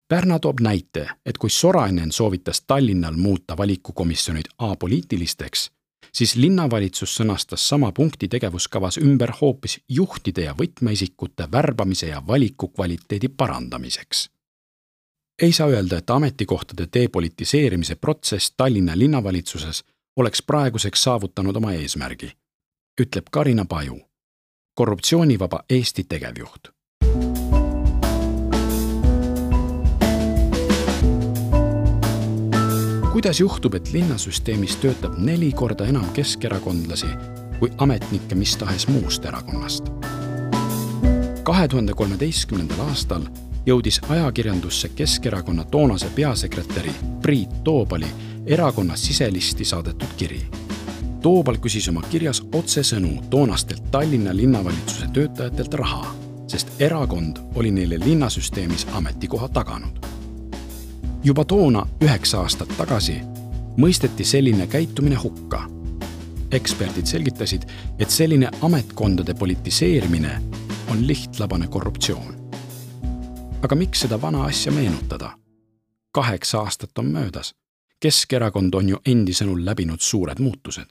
Pärna 0.08 0.38
toob 0.38 0.60
näite, 0.60 1.08
et 1.26 1.38
kui 1.38 1.50
Sorainen 1.50 2.12
soovitas 2.12 2.60
Tallinnal 2.60 3.16
muuta 3.16 3.56
valikukomisjonid 3.56 4.44
apoliitilisteks, 4.58 5.70
siis 6.12 6.36
linnavalitsus 6.36 7.14
sõnastas 7.20 7.68
sama 7.68 7.92
punkti 7.92 8.28
tegevuskavas 8.28 8.98
ümber 8.98 9.32
hoopis 9.40 9.80
juhtide 9.88 10.44
ja 10.48 10.54
võtmeisikute 10.54 11.48
värbamise 11.52 12.06
ja 12.06 12.22
valiku 12.26 12.68
kvaliteedi 12.68 13.28
parandamiseks. 13.28 14.30
ei 15.42 15.52
saa 15.52 15.68
öelda, 15.68 15.98
et 15.98 16.10
ametikohtade 16.10 16.88
depolitiseerimise 16.94 17.94
protsess 17.94 18.54
Tallinna 18.56 18.98
linnavalitsuses 18.98 19.84
oleks 20.16 20.42
praeguseks 20.42 21.02
saavutanud 21.02 21.56
oma 21.56 21.72
eesmärgi, 21.72 22.32
ütleb 23.00 23.24
Karina 23.30 23.64
Paju, 23.64 24.00
korruptsioonivaba 24.74 25.64
Eesti 25.70 26.04
tegevjuht 26.04 26.79
kuidas 33.12 33.40
juhtub, 33.40 33.74
et 33.74 33.92
linnasüsteemis 33.92 34.76
töötab 34.76 35.18
neli 35.18 35.52
korda 35.52 35.84
enam 35.84 36.06
keskerakondlasi 36.14 37.06
kui 37.58 37.72
ametnikke 37.78 38.34
mis 38.34 38.56
tahes 38.56 38.88
muust 38.88 39.24
erakonnast? 39.24 39.90
kahe 41.42 41.68
tuhande 41.68 41.94
kolmeteistkümnendal 41.94 42.80
aastal 42.88 43.24
jõudis 43.66 44.00
ajakirjandusse 44.08 44.88
Keskerakonna 44.88 45.64
toonase 45.64 46.06
peasekretäri 46.14 46.92
Priit 47.22 47.64
Toobali 47.64 48.06
erakonna 48.46 48.96
siselisti 48.96 49.64
saadetud 49.64 50.14
kiri. 50.16 50.40
Toobal 51.22 51.58
küsis 51.58 51.88
oma 51.90 52.02
kirjas 52.10 52.42
otsesõnu 52.52 53.10
toonastelt 53.30 53.90
Tallinna 53.90 54.36
linnavalitsuse 54.36 55.10
töötajatelt 55.12 55.74
raha, 55.74 56.14
sest 56.46 56.70
erakond 56.78 57.42
oli 57.54 57.70
neile 57.70 57.98
linnasüsteemis 58.04 58.86
ametikoha 58.94 59.48
taganud 59.48 60.10
juba 61.24 61.44
toona, 61.44 61.86
üheksa 62.04 62.40
aastat 62.40 62.70
tagasi, 62.76 63.20
mõisteti 63.76 64.24
selline 64.24 64.66
käitumine 64.66 65.16
hukka. 65.16 65.68
eksperdid 66.50 67.06
selgitasid, 67.06 67.62
et 67.98 68.10
selline 68.10 68.50
ametkondade 68.62 69.34
politiseerimine 69.34 70.42
on 70.90 71.06
lihtlabane 71.06 71.66
korruptsioon. 71.66 72.50
aga 73.62 73.74
miks 73.74 74.00
seda 74.00 74.22
vana 74.22 74.44
asja 74.44 74.72
meenutada? 74.72 75.38
kaheksa 76.12 76.58
aastat 76.58 76.98
on 76.98 77.06
möödas. 77.06 77.54
Keskerakond 78.00 78.74
on 78.74 78.88
ju 78.88 78.98
endi 79.06 79.32
sõnul 79.32 79.64
läbinud 79.64 80.00
suured 80.00 80.38
muutused. 80.38 80.86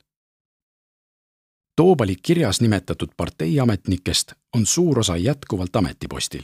Toobali 1.75 2.15
kirjas 2.15 2.61
nimetatud 2.61 3.09
parteiametnikest 3.17 4.33
on 4.55 4.65
suur 4.65 4.99
osa 4.99 5.17
jätkuvalt 5.17 5.75
ametipostil. 5.75 6.43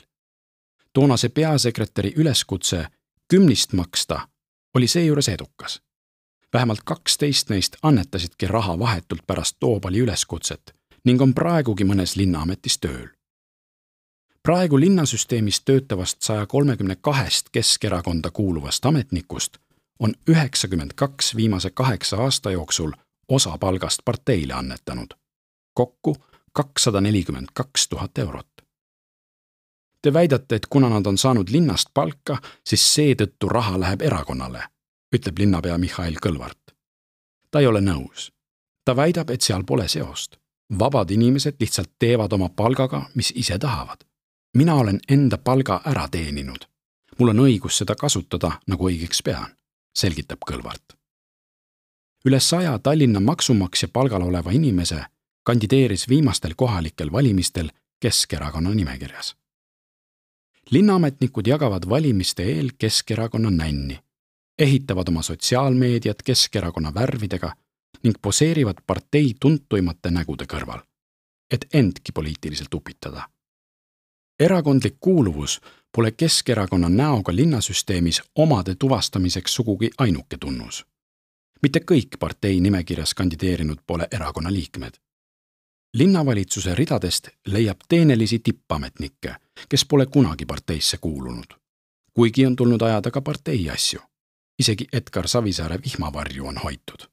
toonase 0.93 1.29
peasekretäri 1.29 2.13
üleskutse 2.15 2.87
kümnist 3.27 3.73
maksta, 3.73 4.27
oli 4.73 4.87
seejuures 4.87 5.29
edukas. 5.29 5.81
vähemalt 6.53 6.79
kaksteist 6.85 7.49
neist 7.49 7.75
annetasidki 7.81 8.47
raha 8.47 8.79
vahetult 8.79 9.21
pärast 9.27 9.55
Toobali 9.59 9.99
üleskutset 9.99 10.75
ning 11.05 11.21
on 11.21 11.33
praegugi 11.33 11.83
mõnes 11.83 12.15
linnaametis 12.15 12.77
tööl. 12.77 13.07
praegu 14.43 14.79
linnasüsteemis 14.79 15.61
töötavast 15.61 16.21
saja 16.21 16.45
kolmekümne 16.45 16.95
kahest 16.95 17.49
Keskerakonda 17.51 18.31
kuuluvast 18.31 18.85
ametnikust 18.85 19.57
on 19.99 20.13
üheksakümmend 20.27 20.91
kaks 20.95 21.35
viimase 21.35 21.69
kaheksa 21.69 22.17
aasta 22.17 22.51
jooksul 22.51 22.91
osa 23.27 23.57
palgast 23.57 23.99
parteile 24.05 24.53
annetanud. 24.53 25.13
kokku 25.73 26.15
kakssada 26.51 27.01
nelikümmend 27.01 27.47
kaks 27.53 27.87
tuhat 27.87 28.17
eurot. 28.17 28.54
Te 30.05 30.13
väidate, 30.13 30.55
et 30.55 30.65
kuna 30.69 30.89
nad 30.89 31.05
on 31.05 31.17
saanud 31.17 31.49
linnast 31.49 31.89
palka, 31.93 32.37
siis 32.67 32.83
seetõttu 32.93 33.47
raha 33.49 33.79
läheb 33.81 34.03
erakonnale, 34.05 34.59
ütleb 35.17 35.39
linnapea 35.41 35.77
Mihhail 35.81 36.19
Kõlvart. 36.21 36.73
ta 37.51 37.59
ei 37.59 37.67
ole 37.67 37.79
nõus. 37.81 38.31
ta 38.85 38.95
väidab, 38.95 39.29
et 39.29 39.41
seal 39.41 39.63
pole 39.63 39.87
seost. 39.87 40.37
vabad 40.79 41.11
inimesed 41.11 41.55
lihtsalt 41.59 41.89
teevad 41.99 42.33
oma 42.33 42.49
palgaga, 42.49 43.09
mis 43.15 43.31
ise 43.35 43.57
tahavad. 43.59 44.05
mina 44.53 44.75
olen 44.75 44.99
enda 45.09 45.37
palga 45.37 45.81
ära 45.85 46.07
teeninud. 46.07 46.67
mul 47.19 47.29
on 47.29 47.39
õigus 47.39 47.77
seda 47.77 47.95
kasutada, 47.95 48.51
nagu 48.67 48.89
õigeks 48.89 49.23
pean, 49.23 49.55
selgitab 49.95 50.39
Kõlvart. 50.51 50.93
üle 52.25 52.39
saja 52.39 52.79
Tallinna 52.79 53.19
maksumaksja 53.19 53.87
palgal 53.87 54.21
oleva 54.21 54.51
inimese 54.51 55.05
kandideeris 55.43 56.09
viimastel 56.09 56.53
kohalikel 56.55 57.11
valimistel 57.11 57.71
Keskerakonna 57.99 58.69
nimekirjas 58.69 59.35
linnaametnikud 60.71 61.47
jagavad 61.47 61.83
valimiste 61.89 62.43
eel 62.43 62.69
Keskerakonna 62.77 63.49
nänni, 63.51 63.99
ehitavad 64.59 65.07
oma 65.07 65.21
sotsiaalmeediat 65.21 66.23
Keskerakonna 66.23 66.93
värvidega 66.93 67.53
ning 68.03 68.15
poseerivad 68.21 68.75
partei 68.87 69.35
tuntuimate 69.39 70.11
nägude 70.11 70.45
kõrval, 70.45 70.79
et 71.51 71.65
endki 71.73 72.11
poliitiliselt 72.11 72.73
upitada. 72.73 73.29
erakondlik 74.39 74.95
kuuluvus 74.99 75.61
pole 75.95 76.11
Keskerakonna 76.11 76.89
näoga 76.89 77.35
linnasüsteemis 77.35 78.21
omade 78.35 78.75
tuvastamiseks 78.75 79.55
sugugi 79.55 79.89
ainuke 79.97 80.37
tunnus. 80.37 80.85
mitte 81.61 81.79
kõik 81.79 82.17
partei 82.19 82.59
nimekirjas 82.59 83.13
kandideerinud 83.13 83.77
pole 83.87 84.07
erakonna 84.11 84.53
liikmed 84.53 85.04
linnavalitsuse 85.97 86.75
ridadest 86.75 87.27
leiab 87.47 87.77
teenelisi 87.89 88.39
tippametnikke, 88.39 89.35
kes 89.69 89.85
pole 89.85 90.05
kunagi 90.05 90.45
parteisse 90.45 90.97
kuulunud. 90.97 91.45
kuigi 92.13 92.45
on 92.45 92.55
tulnud 92.55 92.81
ajada 92.81 93.11
ka 93.11 93.21
partei 93.21 93.69
asju. 93.69 93.99
isegi 94.59 94.87
Edgar 94.93 95.27
Savisaare 95.27 95.79
vihmavarju 95.85 96.47
on 96.47 96.57
hoitud. 96.57 97.07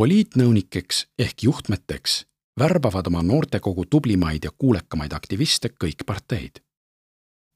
poliitnõunikeks 0.00 1.06
ehk 1.18 1.42
juhtmeteks 1.42 2.26
värbavad 2.58 3.06
oma 3.06 3.22
noortekogu 3.22 3.84
tublimaid 3.84 4.44
ja 4.44 4.50
kuulekamaid 4.58 5.12
aktiviste 5.12 5.68
kõik 5.84 6.04
parteid. 6.06 6.60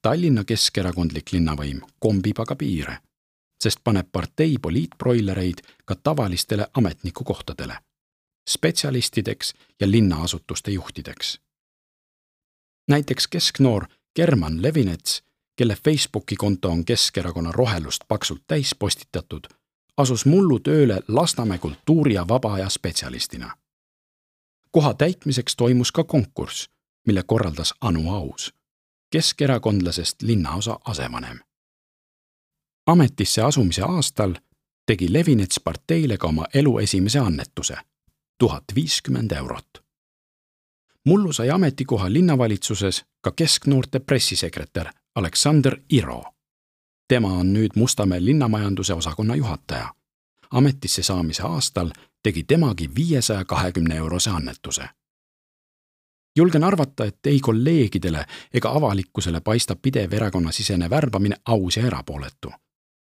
Tallinna 0.03 0.45
keskerakondlik 0.45 1.33
linnavõim 1.33 1.81
kombib 1.99 2.41
aga 2.41 2.57
piire, 2.57 2.99
sest 3.63 3.79
paneb 3.85 4.09
partei 4.13 4.59
poliitbroilereid 4.63 5.61
ka 5.85 5.95
tavalistele 5.95 6.67
ametnikukohtadele 6.75 7.77
spetsialistideks 8.49 9.55
ja 9.81 9.91
linnaasutuste 9.91 10.71
juhtideks. 10.71 11.41
näiteks 12.89 13.29
kesknoor 13.29 13.87
German 14.17 14.63
Levinets, 14.63 15.23
kelle 15.57 15.77
Facebooki 15.85 16.37
konto 16.37 16.71
on 16.71 16.85
Keskerakonna 16.85 17.53
rohelust 17.53 18.03
paksult 18.09 18.43
täis 18.47 18.75
postitatud, 18.79 19.45
asus 19.97 20.27
mullu 20.27 20.59
tööle 20.59 21.01
Lasnamäe 21.09 21.59
kultuuri- 21.59 22.15
ja 22.15 22.29
vaba 22.29 22.53
aja 22.53 22.69
spetsialistina. 22.69 23.57
koha 24.71 24.95
täitmiseks 24.95 25.57
toimus 25.57 25.93
ka 25.93 26.05
konkurss, 26.05 26.69
mille 27.07 27.23
korraldas 27.23 27.75
Anu 27.81 28.15
Aus, 28.15 28.55
keskerakondlasest 29.11 30.23
linnaosa 30.23 30.79
asevanem. 30.85 31.39
ametisse 32.87 33.43
asumise 33.43 33.83
aastal 33.83 34.35
tegi 34.87 35.13
Levinets 35.13 35.61
parteile 35.65 36.17
ka 36.17 36.27
oma 36.27 36.47
elu 36.55 36.79
esimese 36.79 37.19
annetuse 37.19 37.77
tuhat 38.43 38.65
viiskümmend 38.75 39.33
eurot. 39.33 39.69
mullu 41.07 41.33
sai 41.33 41.51
ametikoha 41.51 42.13
linnavalitsuses 42.13 43.05
ka 43.21 43.31
kesknoorte 43.31 43.99
pressisekretär 43.99 44.87
Aleksander 45.15 45.77
Iro. 45.91 46.25
tema 47.09 47.33
on 47.33 47.53
nüüd 47.53 47.71
Mustamäe 47.77 48.25
linnamajanduse 48.25 48.95
osakonna 48.95 49.37
juhataja. 49.37 49.95
ametisse 50.51 51.03
saamise 51.03 51.43
aastal 51.43 51.91
tegi 52.23 52.45
temagi 52.45 52.91
viiesaja 52.95 53.45
kahekümne 53.45 53.97
eurose 53.97 54.31
annetuse 54.31 54.89
julgen 56.37 56.65
arvata, 56.65 57.05
et 57.05 57.27
ei 57.27 57.41
kolleegidele 57.41 58.25
ega 58.55 58.71
avalikkusele 58.71 59.41
paistab 59.41 59.79
pidev 59.83 60.13
erakonnasisene 60.13 60.91
värbamine 60.91 61.37
aus 61.45 61.77
ja 61.77 61.87
erapooletu. 61.87 62.53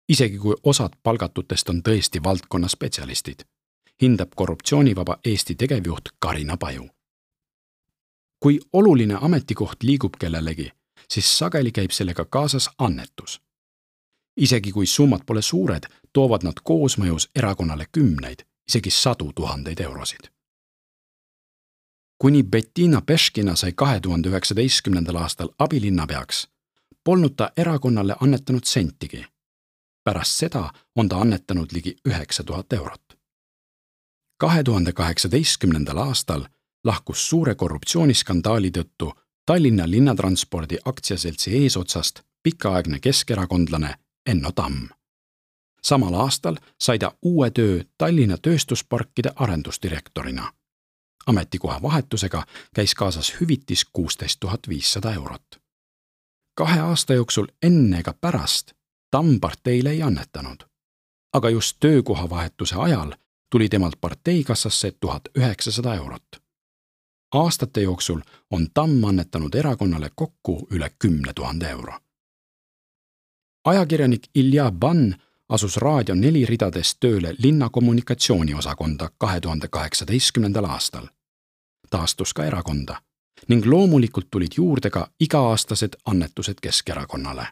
isegi 0.09 0.39
kui 0.39 0.55
osad 0.63 0.93
palgatutest 1.03 1.69
on 1.69 1.83
tõesti 1.89 2.23
valdkonna 2.25 2.69
spetsialistid 2.69 3.54
hindab 4.05 4.37
korruptsioonivaba 4.37 5.19
Eesti 5.25 5.55
tegevjuht 5.55 6.09
Karina 6.19 6.57
Paju. 6.57 6.89
kui 8.41 8.61
oluline 8.73 9.17
ametikoht 9.21 9.83
liigub 9.83 10.15
kellelegi, 10.21 10.69
siis 11.11 11.39
sageli 11.39 11.73
käib 11.73 11.91
sellega 11.91 12.25
kaasas 12.25 12.71
annetus. 12.79 13.41
isegi 14.37 14.73
kui 14.73 14.87
summad 14.87 15.21
pole 15.27 15.43
suured, 15.43 15.85
toovad 16.13 16.43
nad 16.43 16.61
koosmõjus 16.65 17.31
erakonnale 17.35 17.87
kümneid, 17.93 18.45
isegi 18.69 18.91
sadu 18.91 19.33
tuhandeid 19.33 19.81
eurosid. 19.81 20.29
kuni 22.19 22.43
Bettina 22.43 23.01
Peškina 23.01 23.57
sai 23.57 23.73
kahe 23.73 24.01
tuhande 24.01 24.29
üheksateistkümnendal 24.29 25.17
aastal 25.17 25.49
abilinnapeaks, 25.59 26.49
polnud 27.05 27.37
ta 27.37 27.51
erakonnale 27.57 28.17
annetanud 28.21 28.65
sentigi. 28.65 29.25
pärast 30.05 30.37
seda 30.37 30.73
on 30.97 31.09
ta 31.09 31.17
annetanud 31.17 31.73
ligi 31.73 31.97
üheksa 32.09 32.45
tuhat 32.45 32.73
eurot. 32.73 33.04
Kahe 34.45 34.63
tuhande 34.63 34.93
kaheksateistkümnendal 34.93 35.97
aastal 35.97 36.45
lahkus 36.85 37.29
suure 37.29 37.55
korruptsiooniskandaali 37.55 38.71
tõttu 38.79 39.13
Tallinna 39.47 39.91
Linnatranspordi 39.91 40.79
aktsiaseltsi 40.85 41.57
eesotsast 41.63 42.21
pikaaegne 42.43 43.01
keskerakondlane 43.01 43.95
Enno 44.27 44.53
Tamm. 44.53 44.89
samal 45.83 46.15
aastal 46.15 46.57
sai 46.81 46.99
ta 46.99 47.13
uue 47.23 47.51
töö 47.51 47.81
Tallinna 47.99 48.37
tööstusparkide 48.39 49.31
arendusdirektorina. 49.37 50.53
ametikoha 51.27 51.83
vahetusega 51.83 52.47
käis 52.75 52.95
kaasas 52.95 53.35
hüvitis 53.41 53.87
kuusteist 53.93 54.41
tuhat 54.41 54.69
viissada 54.69 55.15
eurot. 55.15 55.61
kahe 56.55 56.81
aasta 56.81 57.15
jooksul 57.15 57.47
enne 57.63 57.99
ega 57.99 58.13
pärast 58.13 58.73
Tamm 59.11 59.41
parteile 59.41 59.91
ei 59.91 60.03
annetanud. 60.03 60.65
aga 61.33 61.51
just 61.51 61.77
töökoha 61.81 62.31
vahetuse 62.31 62.75
ajal 62.77 63.13
tuli 63.55 63.69
temalt 63.69 64.01
parteikassasse 64.01 64.93
tuhat 65.01 65.29
üheksasada 65.39 65.95
eurot 65.95 66.43
aastate 67.35 67.81
jooksul 67.81 68.21
on 68.51 68.67
Tamm 68.75 69.05
annetanud 69.05 69.55
erakonnale 69.55 70.11
kokku 70.15 70.67
üle 70.71 70.91
kümne 70.99 71.33
tuhande 71.35 71.71
euro 71.71 71.93
ajakirjanik 73.65 74.27
Ilja 74.35 74.71
Bann 74.71 75.13
asus 75.49 75.77
Raadio 75.77 76.15
neli 76.15 76.47
ridades 76.47 76.97
tööle 77.01 77.35
linna 77.39 77.69
kommunikatsiooniosakonda 77.69 79.11
kahe 79.19 79.41
tuhande 79.41 79.69
kaheksateistkümnendal 79.69 80.65
aastal. 80.65 81.07
ta 81.91 82.03
astus 82.03 82.35
ka 82.35 82.45
erakonda 82.45 83.03
ning 83.49 83.67
loomulikult 83.67 84.31
tulid 84.31 84.57
juurde 84.57 84.91
ka 84.91 85.07
iga-aastased 85.21 85.97
annetused 86.05 86.59
Keskerakonnale. 86.63 87.47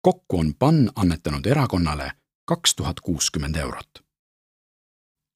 kokku 0.00 0.38
on 0.38 0.54
Bann 0.54 0.90
annetanud 0.96 1.46
erakonnale 1.46 2.12
kaks 2.44 2.74
tuhat 2.74 3.00
kuuskümmend 3.00 3.56
eurot. 3.56 4.05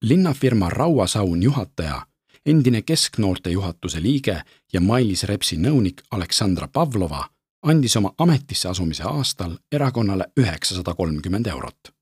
Linnafirma 0.01 0.69
Rauasaun 0.69 1.43
juhataja 1.43 2.07
endine 2.45 2.81
kesknoorte 2.81 3.49
juhatuse 3.49 4.01
liige 4.01 4.43
ja 4.73 4.81
Mailis 4.81 5.23
Repsi 5.23 5.57
nõunik 5.57 6.01
Aleksandra 6.11 6.67
Pavlova 6.67 7.29
andis 7.63 7.95
oma 7.97 8.13
ametisse 8.17 8.69
asumise 8.69 9.03
aastal 9.03 9.57
erakonnale 9.71 10.25
üheksasada 10.39 10.93
kolmkümmend 10.93 11.45
eurot. 11.45 11.93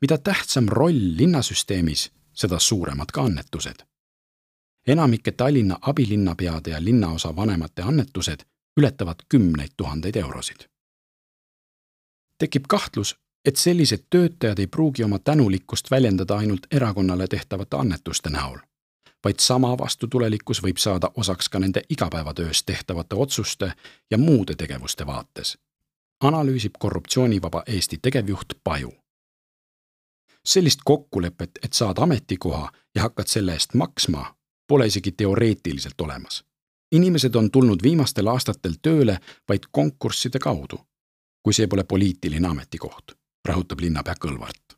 mida 0.00 0.18
tähtsam 0.18 0.68
roll 0.68 1.16
linnasüsteemis, 1.16 2.10
seda 2.32 2.58
suuremad 2.58 3.06
ka 3.12 3.22
annetused. 3.22 3.86
enamike 4.86 5.32
Tallinna 5.32 5.78
abilinnapeade 5.80 6.70
ja 6.70 6.84
linnaosa 6.84 7.36
vanemate 7.36 7.82
annetused 7.82 8.40
ületavad 8.76 9.16
kümneid 9.28 9.70
tuhandeid 9.76 10.16
eurosid. 10.16 10.60
tekib 12.38 12.64
kahtlus, 12.68 13.16
et 13.44 13.56
sellised 13.56 14.06
töötajad 14.10 14.58
ei 14.58 14.66
pruugi 14.66 15.04
oma 15.04 15.18
tänulikkust 15.18 15.90
väljendada 15.90 16.36
ainult 16.36 16.66
erakonnale 16.70 17.26
tehtavate 17.26 17.76
annetuste 17.76 18.30
näol 18.30 18.58
vaid 19.24 19.40
sama 19.40 19.78
vastutulelikkus 19.78 20.62
võib 20.62 20.76
saada 20.76 21.10
osaks 21.16 21.48
ka 21.48 21.58
nende 21.58 21.82
igapäevatöös 21.88 22.62
tehtavate 22.62 23.16
otsuste 23.16 23.72
ja 24.10 24.18
muude 24.18 24.54
tegevuste 24.54 25.06
vaates, 25.06 25.58
analüüsib 26.20 26.74
Korruptsioonivaba 26.78 27.62
Eesti 27.66 27.98
tegevjuht 28.02 28.52
Paju. 28.64 28.92
sellist 30.46 30.80
kokkulepet, 30.84 31.50
et 31.62 31.72
saad 31.72 31.98
ametikoha 31.98 32.72
ja 32.94 33.02
hakkad 33.02 33.26
selle 33.26 33.52
eest 33.52 33.74
maksma, 33.74 34.34
pole 34.68 34.86
isegi 34.86 35.12
teoreetiliselt 35.12 36.00
olemas. 36.00 36.44
inimesed 36.92 37.34
on 37.34 37.50
tulnud 37.50 37.82
viimastel 37.82 38.26
aastatel 38.26 38.74
tööle 38.82 39.18
vaid 39.48 39.62
konkursside 39.70 40.38
kaudu, 40.38 40.80
kui 41.42 41.52
see 41.52 41.66
pole 41.66 41.84
poliitiline 41.84 42.48
ametikoht, 42.48 43.12
rõhutab 43.48 43.80
linnapea 43.80 44.14
Kõlvart 44.20 44.76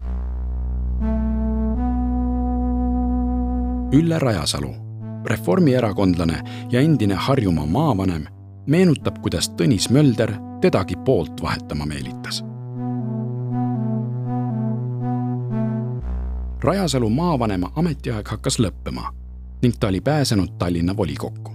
Ülle 3.93 4.19
Rajasalu, 4.19 4.73
reformierakondlane 5.25 6.41
ja 6.71 6.81
endine 6.81 7.15
Harjumaa 7.15 7.67
maavanem, 7.67 8.25
meenutab, 8.67 9.21
kuidas 9.23 9.49
Tõnis 9.55 9.87
Mölder 9.91 10.33
tedagi 10.61 10.97
poolt 11.05 11.43
vahetama 11.43 11.87
meelitas. 11.87 12.43
Rajasalu 16.61 17.11
maavanema 17.11 17.71
ametiaeg 17.77 18.27
hakkas 18.29 18.59
lõppema 18.59 19.13
ning 19.63 19.79
ta 19.81 19.89
oli 19.89 20.01
pääsenud 20.01 20.59
Tallinna 20.59 20.97
volikokku. 20.97 21.53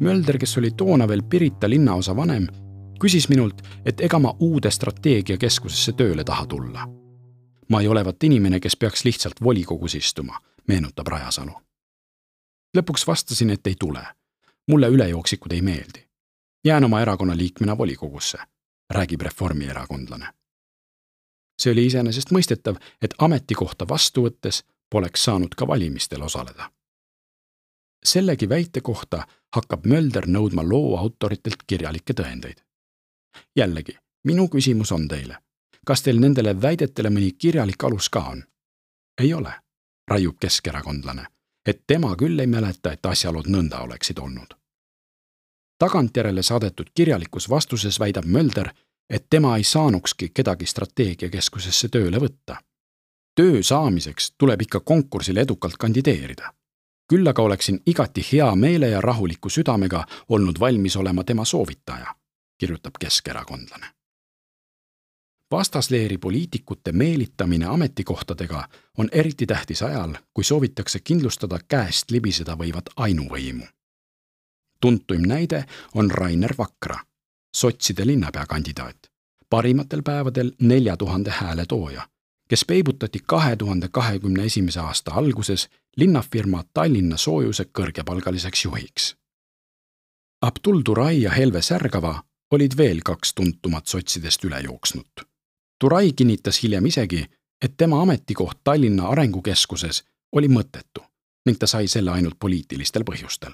Mölder, 0.00 0.38
kes 0.38 0.58
oli 0.58 0.70
toona 0.70 1.08
veel 1.08 1.22
Pirita 1.22 1.70
linnaosa 1.70 2.16
vanem, 2.16 2.46
küsis 3.00 3.28
minult, 3.28 3.62
et 3.84 4.00
ega 4.00 4.18
ma 4.18 4.36
uude 4.40 4.70
strateegiakeskusesse 4.70 5.92
tööle 5.92 6.24
taha 6.24 6.46
tulla. 6.46 6.88
ma 7.68 7.80
ei 7.80 7.88
olevat 7.88 8.24
inimene, 8.24 8.60
kes 8.60 8.76
peaks 8.76 9.04
lihtsalt 9.04 9.40
volikogus 9.42 9.94
istuma 9.94 10.40
meenutab 10.68 11.06
Rajasalu. 11.06 11.52
lõpuks 12.76 13.06
vastasin, 13.06 13.50
et 13.50 13.66
ei 13.66 13.74
tule. 13.78 14.06
mulle 14.68 14.88
ülejooksikud 14.88 15.52
ei 15.52 15.62
meeldi. 15.62 16.08
jään 16.64 16.84
oma 16.84 17.00
erakonna 17.00 17.36
liikmena 17.36 17.78
volikogusse, 17.78 18.38
räägib 18.90 19.20
reformierakondlane. 19.20 20.28
see 21.62 21.72
oli 21.72 21.86
iseenesestmõistetav, 21.86 22.76
et 23.02 23.14
ametikohta 23.18 23.88
vastu 23.88 24.28
võttes 24.28 24.64
poleks 24.90 25.24
saanud 25.24 25.54
ka 25.56 25.66
valimistel 25.66 26.22
osaleda. 26.22 26.70
sellegi 28.04 28.48
väite 28.48 28.80
kohta 28.80 29.26
hakkab 29.54 29.86
Mölder 29.86 30.26
nõudma 30.26 30.68
loo 30.68 30.96
autoritelt 30.96 31.62
kirjalikke 31.66 32.14
tõendeid. 32.14 32.64
Jällegi, 33.56 33.98
minu 34.24 34.48
küsimus 34.48 34.92
on 34.92 35.08
teile, 35.08 35.36
kas 35.86 36.02
teil 36.02 36.20
nendele 36.20 36.62
väidetele 36.62 37.10
mõni 37.10 37.32
kirjalik 37.38 37.84
alus 37.84 38.08
ka 38.10 38.20
on? 38.20 38.44
ei 39.20 39.34
ole 39.34 39.52
raiub 40.08 40.36
keskerakondlane, 40.40 41.26
et 41.66 41.82
tema 41.86 42.16
küll 42.16 42.40
ei 42.40 42.46
mäleta, 42.46 42.92
et 42.92 43.06
asjaolud 43.06 43.48
nõnda 43.48 43.80
oleksid 43.84 44.18
olnud. 44.18 44.54
tagantjärele 45.78 46.42
saadetud 46.42 46.90
kirjalikus 46.94 47.50
vastuses 47.50 48.00
väidab 48.00 48.24
Mölder, 48.24 48.70
et 49.10 49.26
tema 49.30 49.56
ei 49.56 49.64
saanukski 49.64 50.28
kedagi 50.28 50.66
strateegiakeskusesse 50.66 51.88
tööle 51.88 52.18
võtta. 52.18 52.56
töö 53.34 53.62
saamiseks 53.62 54.34
tuleb 54.38 54.62
ikka 54.62 54.80
konkursil 54.80 55.36
edukalt 55.36 55.76
kandideerida. 55.76 56.52
küll 57.12 57.28
aga 57.28 57.42
oleksin 57.42 57.80
igati 57.86 58.26
hea 58.32 58.54
meele 58.54 58.88
ja 58.88 59.00
rahuliku 59.00 59.48
südamega 59.48 60.04
olnud 60.28 60.60
valmis 60.60 60.96
olema 60.96 61.24
tema 61.24 61.44
soovitaja, 61.44 62.14
kirjutab 62.64 62.98
keskerakondlane 63.00 63.92
vastasleeri 65.54 66.18
poliitikute 66.18 66.92
meelitamine 66.92 67.66
ametikohtadega 67.66 68.68
on 68.98 69.08
eriti 69.12 69.46
tähtis 69.46 69.82
ajal, 69.82 70.14
kui 70.34 70.44
soovitakse 70.44 70.98
kindlustada 71.00 71.58
käest 71.68 72.10
libiseda 72.10 72.52
võivat 72.52 72.90
ainuvõimu. 72.96 73.64
tuntuim 74.80 75.22
näide 75.22 75.64
on 75.94 76.10
Rainer 76.10 76.54
Vakra, 76.58 76.98
sotside 77.56 78.06
linnapeakandidaat, 78.06 78.98
parimatel 79.50 80.02
päevadel 80.02 80.52
nelja 80.60 80.96
tuhande 80.96 81.30
hääle 81.30 81.66
tooja, 81.66 82.08
kes 82.48 82.64
peibutati 82.64 83.20
kahe 83.26 83.56
tuhande 83.56 83.88
kahekümne 83.88 84.44
esimese 84.44 84.80
aasta 84.80 85.10
alguses 85.14 85.68
linnafirma 85.96 86.64
Tallinna 86.74 87.16
Soojuse 87.16 87.64
kõrgepalgaliseks 87.78 88.64
juhiks. 88.64 89.16
Abdul 90.42 90.80
Turai 90.84 91.22
ja 91.22 91.30
Helve 91.30 91.62
Särgava 91.62 92.22
olid 92.50 92.76
veel 92.76 93.00
kaks 93.04 93.34
tuntumat 93.34 93.86
sotsidest 93.86 94.44
üle 94.44 94.60
jooksnut 94.60 95.28
Turai 95.84 96.12
kinnitas 96.12 96.62
hiljem 96.62 96.86
isegi, 96.86 97.26
et 97.62 97.76
tema 97.76 98.02
ametikoht 98.02 98.58
Tallinna 98.64 99.08
Arengukeskuses 99.08 100.04
oli 100.32 100.48
mõttetu 100.48 101.02
ning 101.46 101.58
ta 101.58 101.66
sai 101.66 101.88
selle 101.92 102.10
ainult 102.10 102.38
poliitilistel 102.38 103.04
põhjustel. 103.04 103.52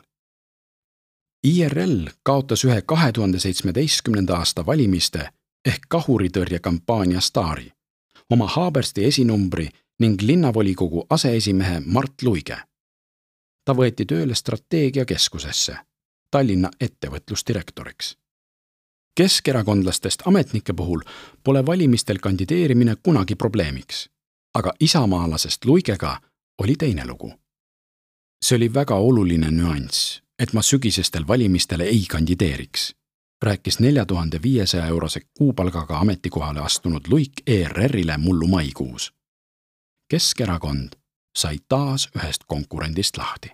IRL 1.46 2.06
kaotas 2.22 2.64
ühe 2.64 2.82
kahe 2.86 3.12
tuhande 3.12 3.40
seitsmeteistkümnenda 3.42 4.36
aasta 4.36 4.66
valimiste 4.66 5.30
ehk 5.66 5.88
kahuritõrjekampaania 5.88 7.20
staari, 7.20 7.72
oma 8.30 8.46
Haabersti 8.46 9.04
esinumbri 9.04 9.68
ning 10.00 10.22
linnavolikogu 10.22 11.06
aseesimehe 11.10 11.80
Mart 11.86 12.22
Luige. 12.22 12.58
ta 13.64 13.74
võeti 13.74 14.06
tööle 14.06 14.34
strateegiakeskusesse, 14.34 15.76
Tallinna 16.30 16.70
ettevõtlusdirektoriks 16.80 18.19
keskerakondlastest 19.20 20.22
ametnike 20.24 20.72
puhul 20.72 21.00
pole 21.44 21.66
valimistel 21.66 22.18
kandideerimine 22.18 22.96
kunagi 23.02 23.34
probleemiks. 23.34 24.10
aga 24.54 24.72
isamaalasest 24.80 25.64
Luigega 25.64 26.20
oli 26.58 26.74
teine 26.78 27.06
lugu. 27.06 27.32
see 28.44 28.56
oli 28.56 28.74
väga 28.74 28.94
oluline 28.94 29.50
nüanss, 29.50 30.22
et 30.38 30.52
ma 30.52 30.62
sügisestel 30.62 31.26
valimistel 31.28 31.80
ei 31.80 32.06
kandideeriks. 32.10 32.94
rääkis 33.42 33.78
nelja 33.78 34.06
tuhande 34.06 34.42
viiesaja 34.42 34.86
eurose 34.86 35.20
kuupalgaga 35.38 35.98
ametikohale 35.98 36.60
astunud 36.60 37.00
Luik 37.08 37.32
ERR-ile 37.46 38.16
mullu 38.16 38.46
maikuus. 38.46 39.12
Keskerakond 40.08 40.88
sai 41.38 41.58
taas 41.68 42.08
ühest 42.16 42.44
konkurendist 42.46 43.16
lahti. 43.16 43.50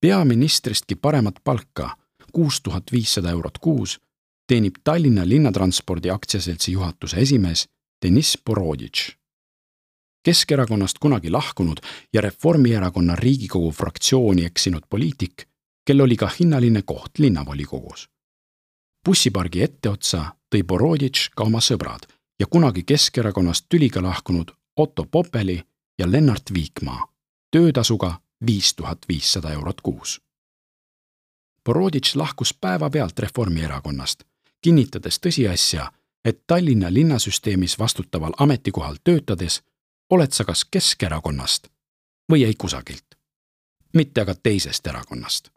peaministristki 0.00 0.94
paremat 0.94 1.34
palka, 1.44 2.01
kuus 2.32 2.60
tuhat 2.60 2.92
viissada 2.92 3.30
eurot 3.30 3.58
kuus, 3.58 4.00
teenib 4.46 4.74
Tallinna 4.84 5.28
Linnatranspordi 5.28 6.10
aktsiaseltsi 6.10 6.72
juhatuse 6.72 7.16
esimees 7.16 7.68
Deniss 8.04 8.38
Boroditš. 8.44 9.16
Keskerakonnast 10.22 10.98
kunagi 10.98 11.30
lahkunud 11.30 11.80
ja 12.12 12.20
Reformierakonna 12.20 13.16
Riigikogu 13.16 13.70
fraktsiooni 13.70 14.44
eksinud 14.44 14.82
poliitik 14.90 15.46
kel 15.84 16.00
oli 16.00 16.16
ka 16.16 16.30
hinnaline 16.40 16.82
koht 16.82 17.18
linnavolikogus. 17.18 18.08
bussipargi 19.06 19.62
etteotsa 19.62 20.24
tõi 20.54 20.62
Boroditš 20.62 21.30
ka 21.36 21.44
oma 21.44 21.58
sõbrad 21.58 22.06
ja 22.40 22.46
kunagi 22.46 22.82
Keskerakonnast 22.82 23.66
tüliga 23.68 24.02
lahkunud 24.02 24.50
Otto 24.76 25.04
Popeli 25.04 25.62
ja 25.98 26.12
Lennart 26.12 26.52
Viikmaa 26.54 27.12
töötasuga 27.50 28.20
viis 28.46 28.74
tuhat 28.74 28.98
viissada 29.08 29.52
eurot 29.52 29.80
kuus. 29.80 30.20
Boroditš 31.64 32.16
lahkus 32.16 32.54
päevapealt 32.54 33.18
Reformierakonnast, 33.18 34.22
kinnitades 34.62 35.18
tõsiasja, 35.18 35.92
et 36.24 36.42
Tallinna 36.46 36.92
linnasüsteemis 36.92 37.78
vastutaval 37.78 38.32
ametikohal 38.38 38.96
töötades 39.04 39.62
oled 40.10 40.32
sa 40.32 40.44
kas 40.44 40.64
Keskerakonnast 40.64 41.68
või 42.32 42.44
ei 42.44 42.54
kusagilt 42.54 43.22
mitte 43.94 44.20
aga 44.20 44.34
teisest 44.34 44.86
erakonnast. 44.86 45.50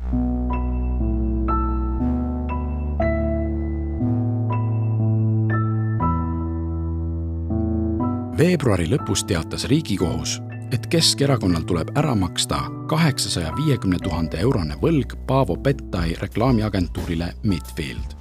veebruari 8.35 8.89
lõpus 8.91 9.21
teatas 9.23 9.63
Riigikohus, 9.63 10.41
et 10.71 10.87
Keskerakonnal 10.87 11.61
tuleb 11.61 11.97
ära 11.97 12.15
maksta 12.15 12.59
kaheksasaja 12.87 13.53
viiekümne 13.55 13.99
tuhande 14.03 14.37
eurone 14.37 14.75
võlg 14.81 15.15
Paavo 15.27 15.55
Pettai 15.55 16.15
reklaamiagentuurile 16.21 17.33
Midfield. 17.43 18.15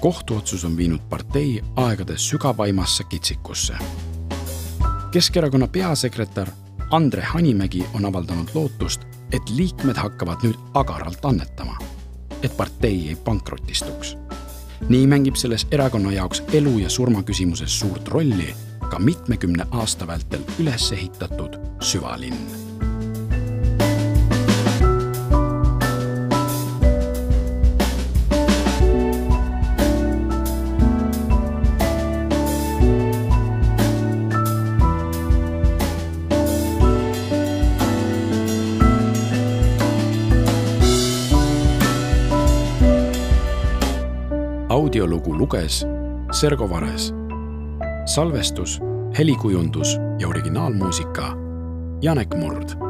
kohtuotsus 0.00 0.64
on 0.64 0.76
viinud 0.76 1.00
partei 1.10 1.62
aegade 1.76 2.16
sügavaimasse 2.16 3.04
kitsikusse. 3.04 3.74
Keskerakonna 5.10 5.66
peasekretär 5.68 6.50
Andre 6.90 7.22
Hanimägi 7.22 7.86
on 7.94 8.04
avaldanud 8.04 8.48
lootust, 8.54 9.00
et 9.32 9.50
liikmed 9.50 9.96
hakkavad 9.96 10.42
nüüd 10.42 10.54
agaralt 10.74 11.24
annetama, 11.24 11.78
et 12.42 12.56
partei 12.56 13.08
ei 13.08 13.16
pankrotistuks. 13.16 14.16
nii 14.88 15.06
mängib 15.06 15.34
selles 15.34 15.66
erakonna 15.70 16.12
jaoks 16.12 16.42
elu 16.52 16.78
ja 16.78 16.90
surma 16.90 17.22
küsimuses 17.22 17.78
suurt 17.80 18.08
rolli 18.08 18.54
ka 18.90 18.98
mitmekümne 18.98 19.66
aasta 19.70 20.06
vältel 20.06 20.40
üles 20.58 20.92
ehitatud 20.92 21.58
süvalinn 21.80 22.66
audiolugu 44.76 45.38
luges 45.38 45.84
Sergo 46.32 46.70
Vares. 46.70 47.12
Salvestus, 48.06 48.80
helikujundus 49.18 49.96
ja 50.18 50.28
originaalmuusika 50.28 51.34
Janek 52.02 52.34
Murd 52.34 52.85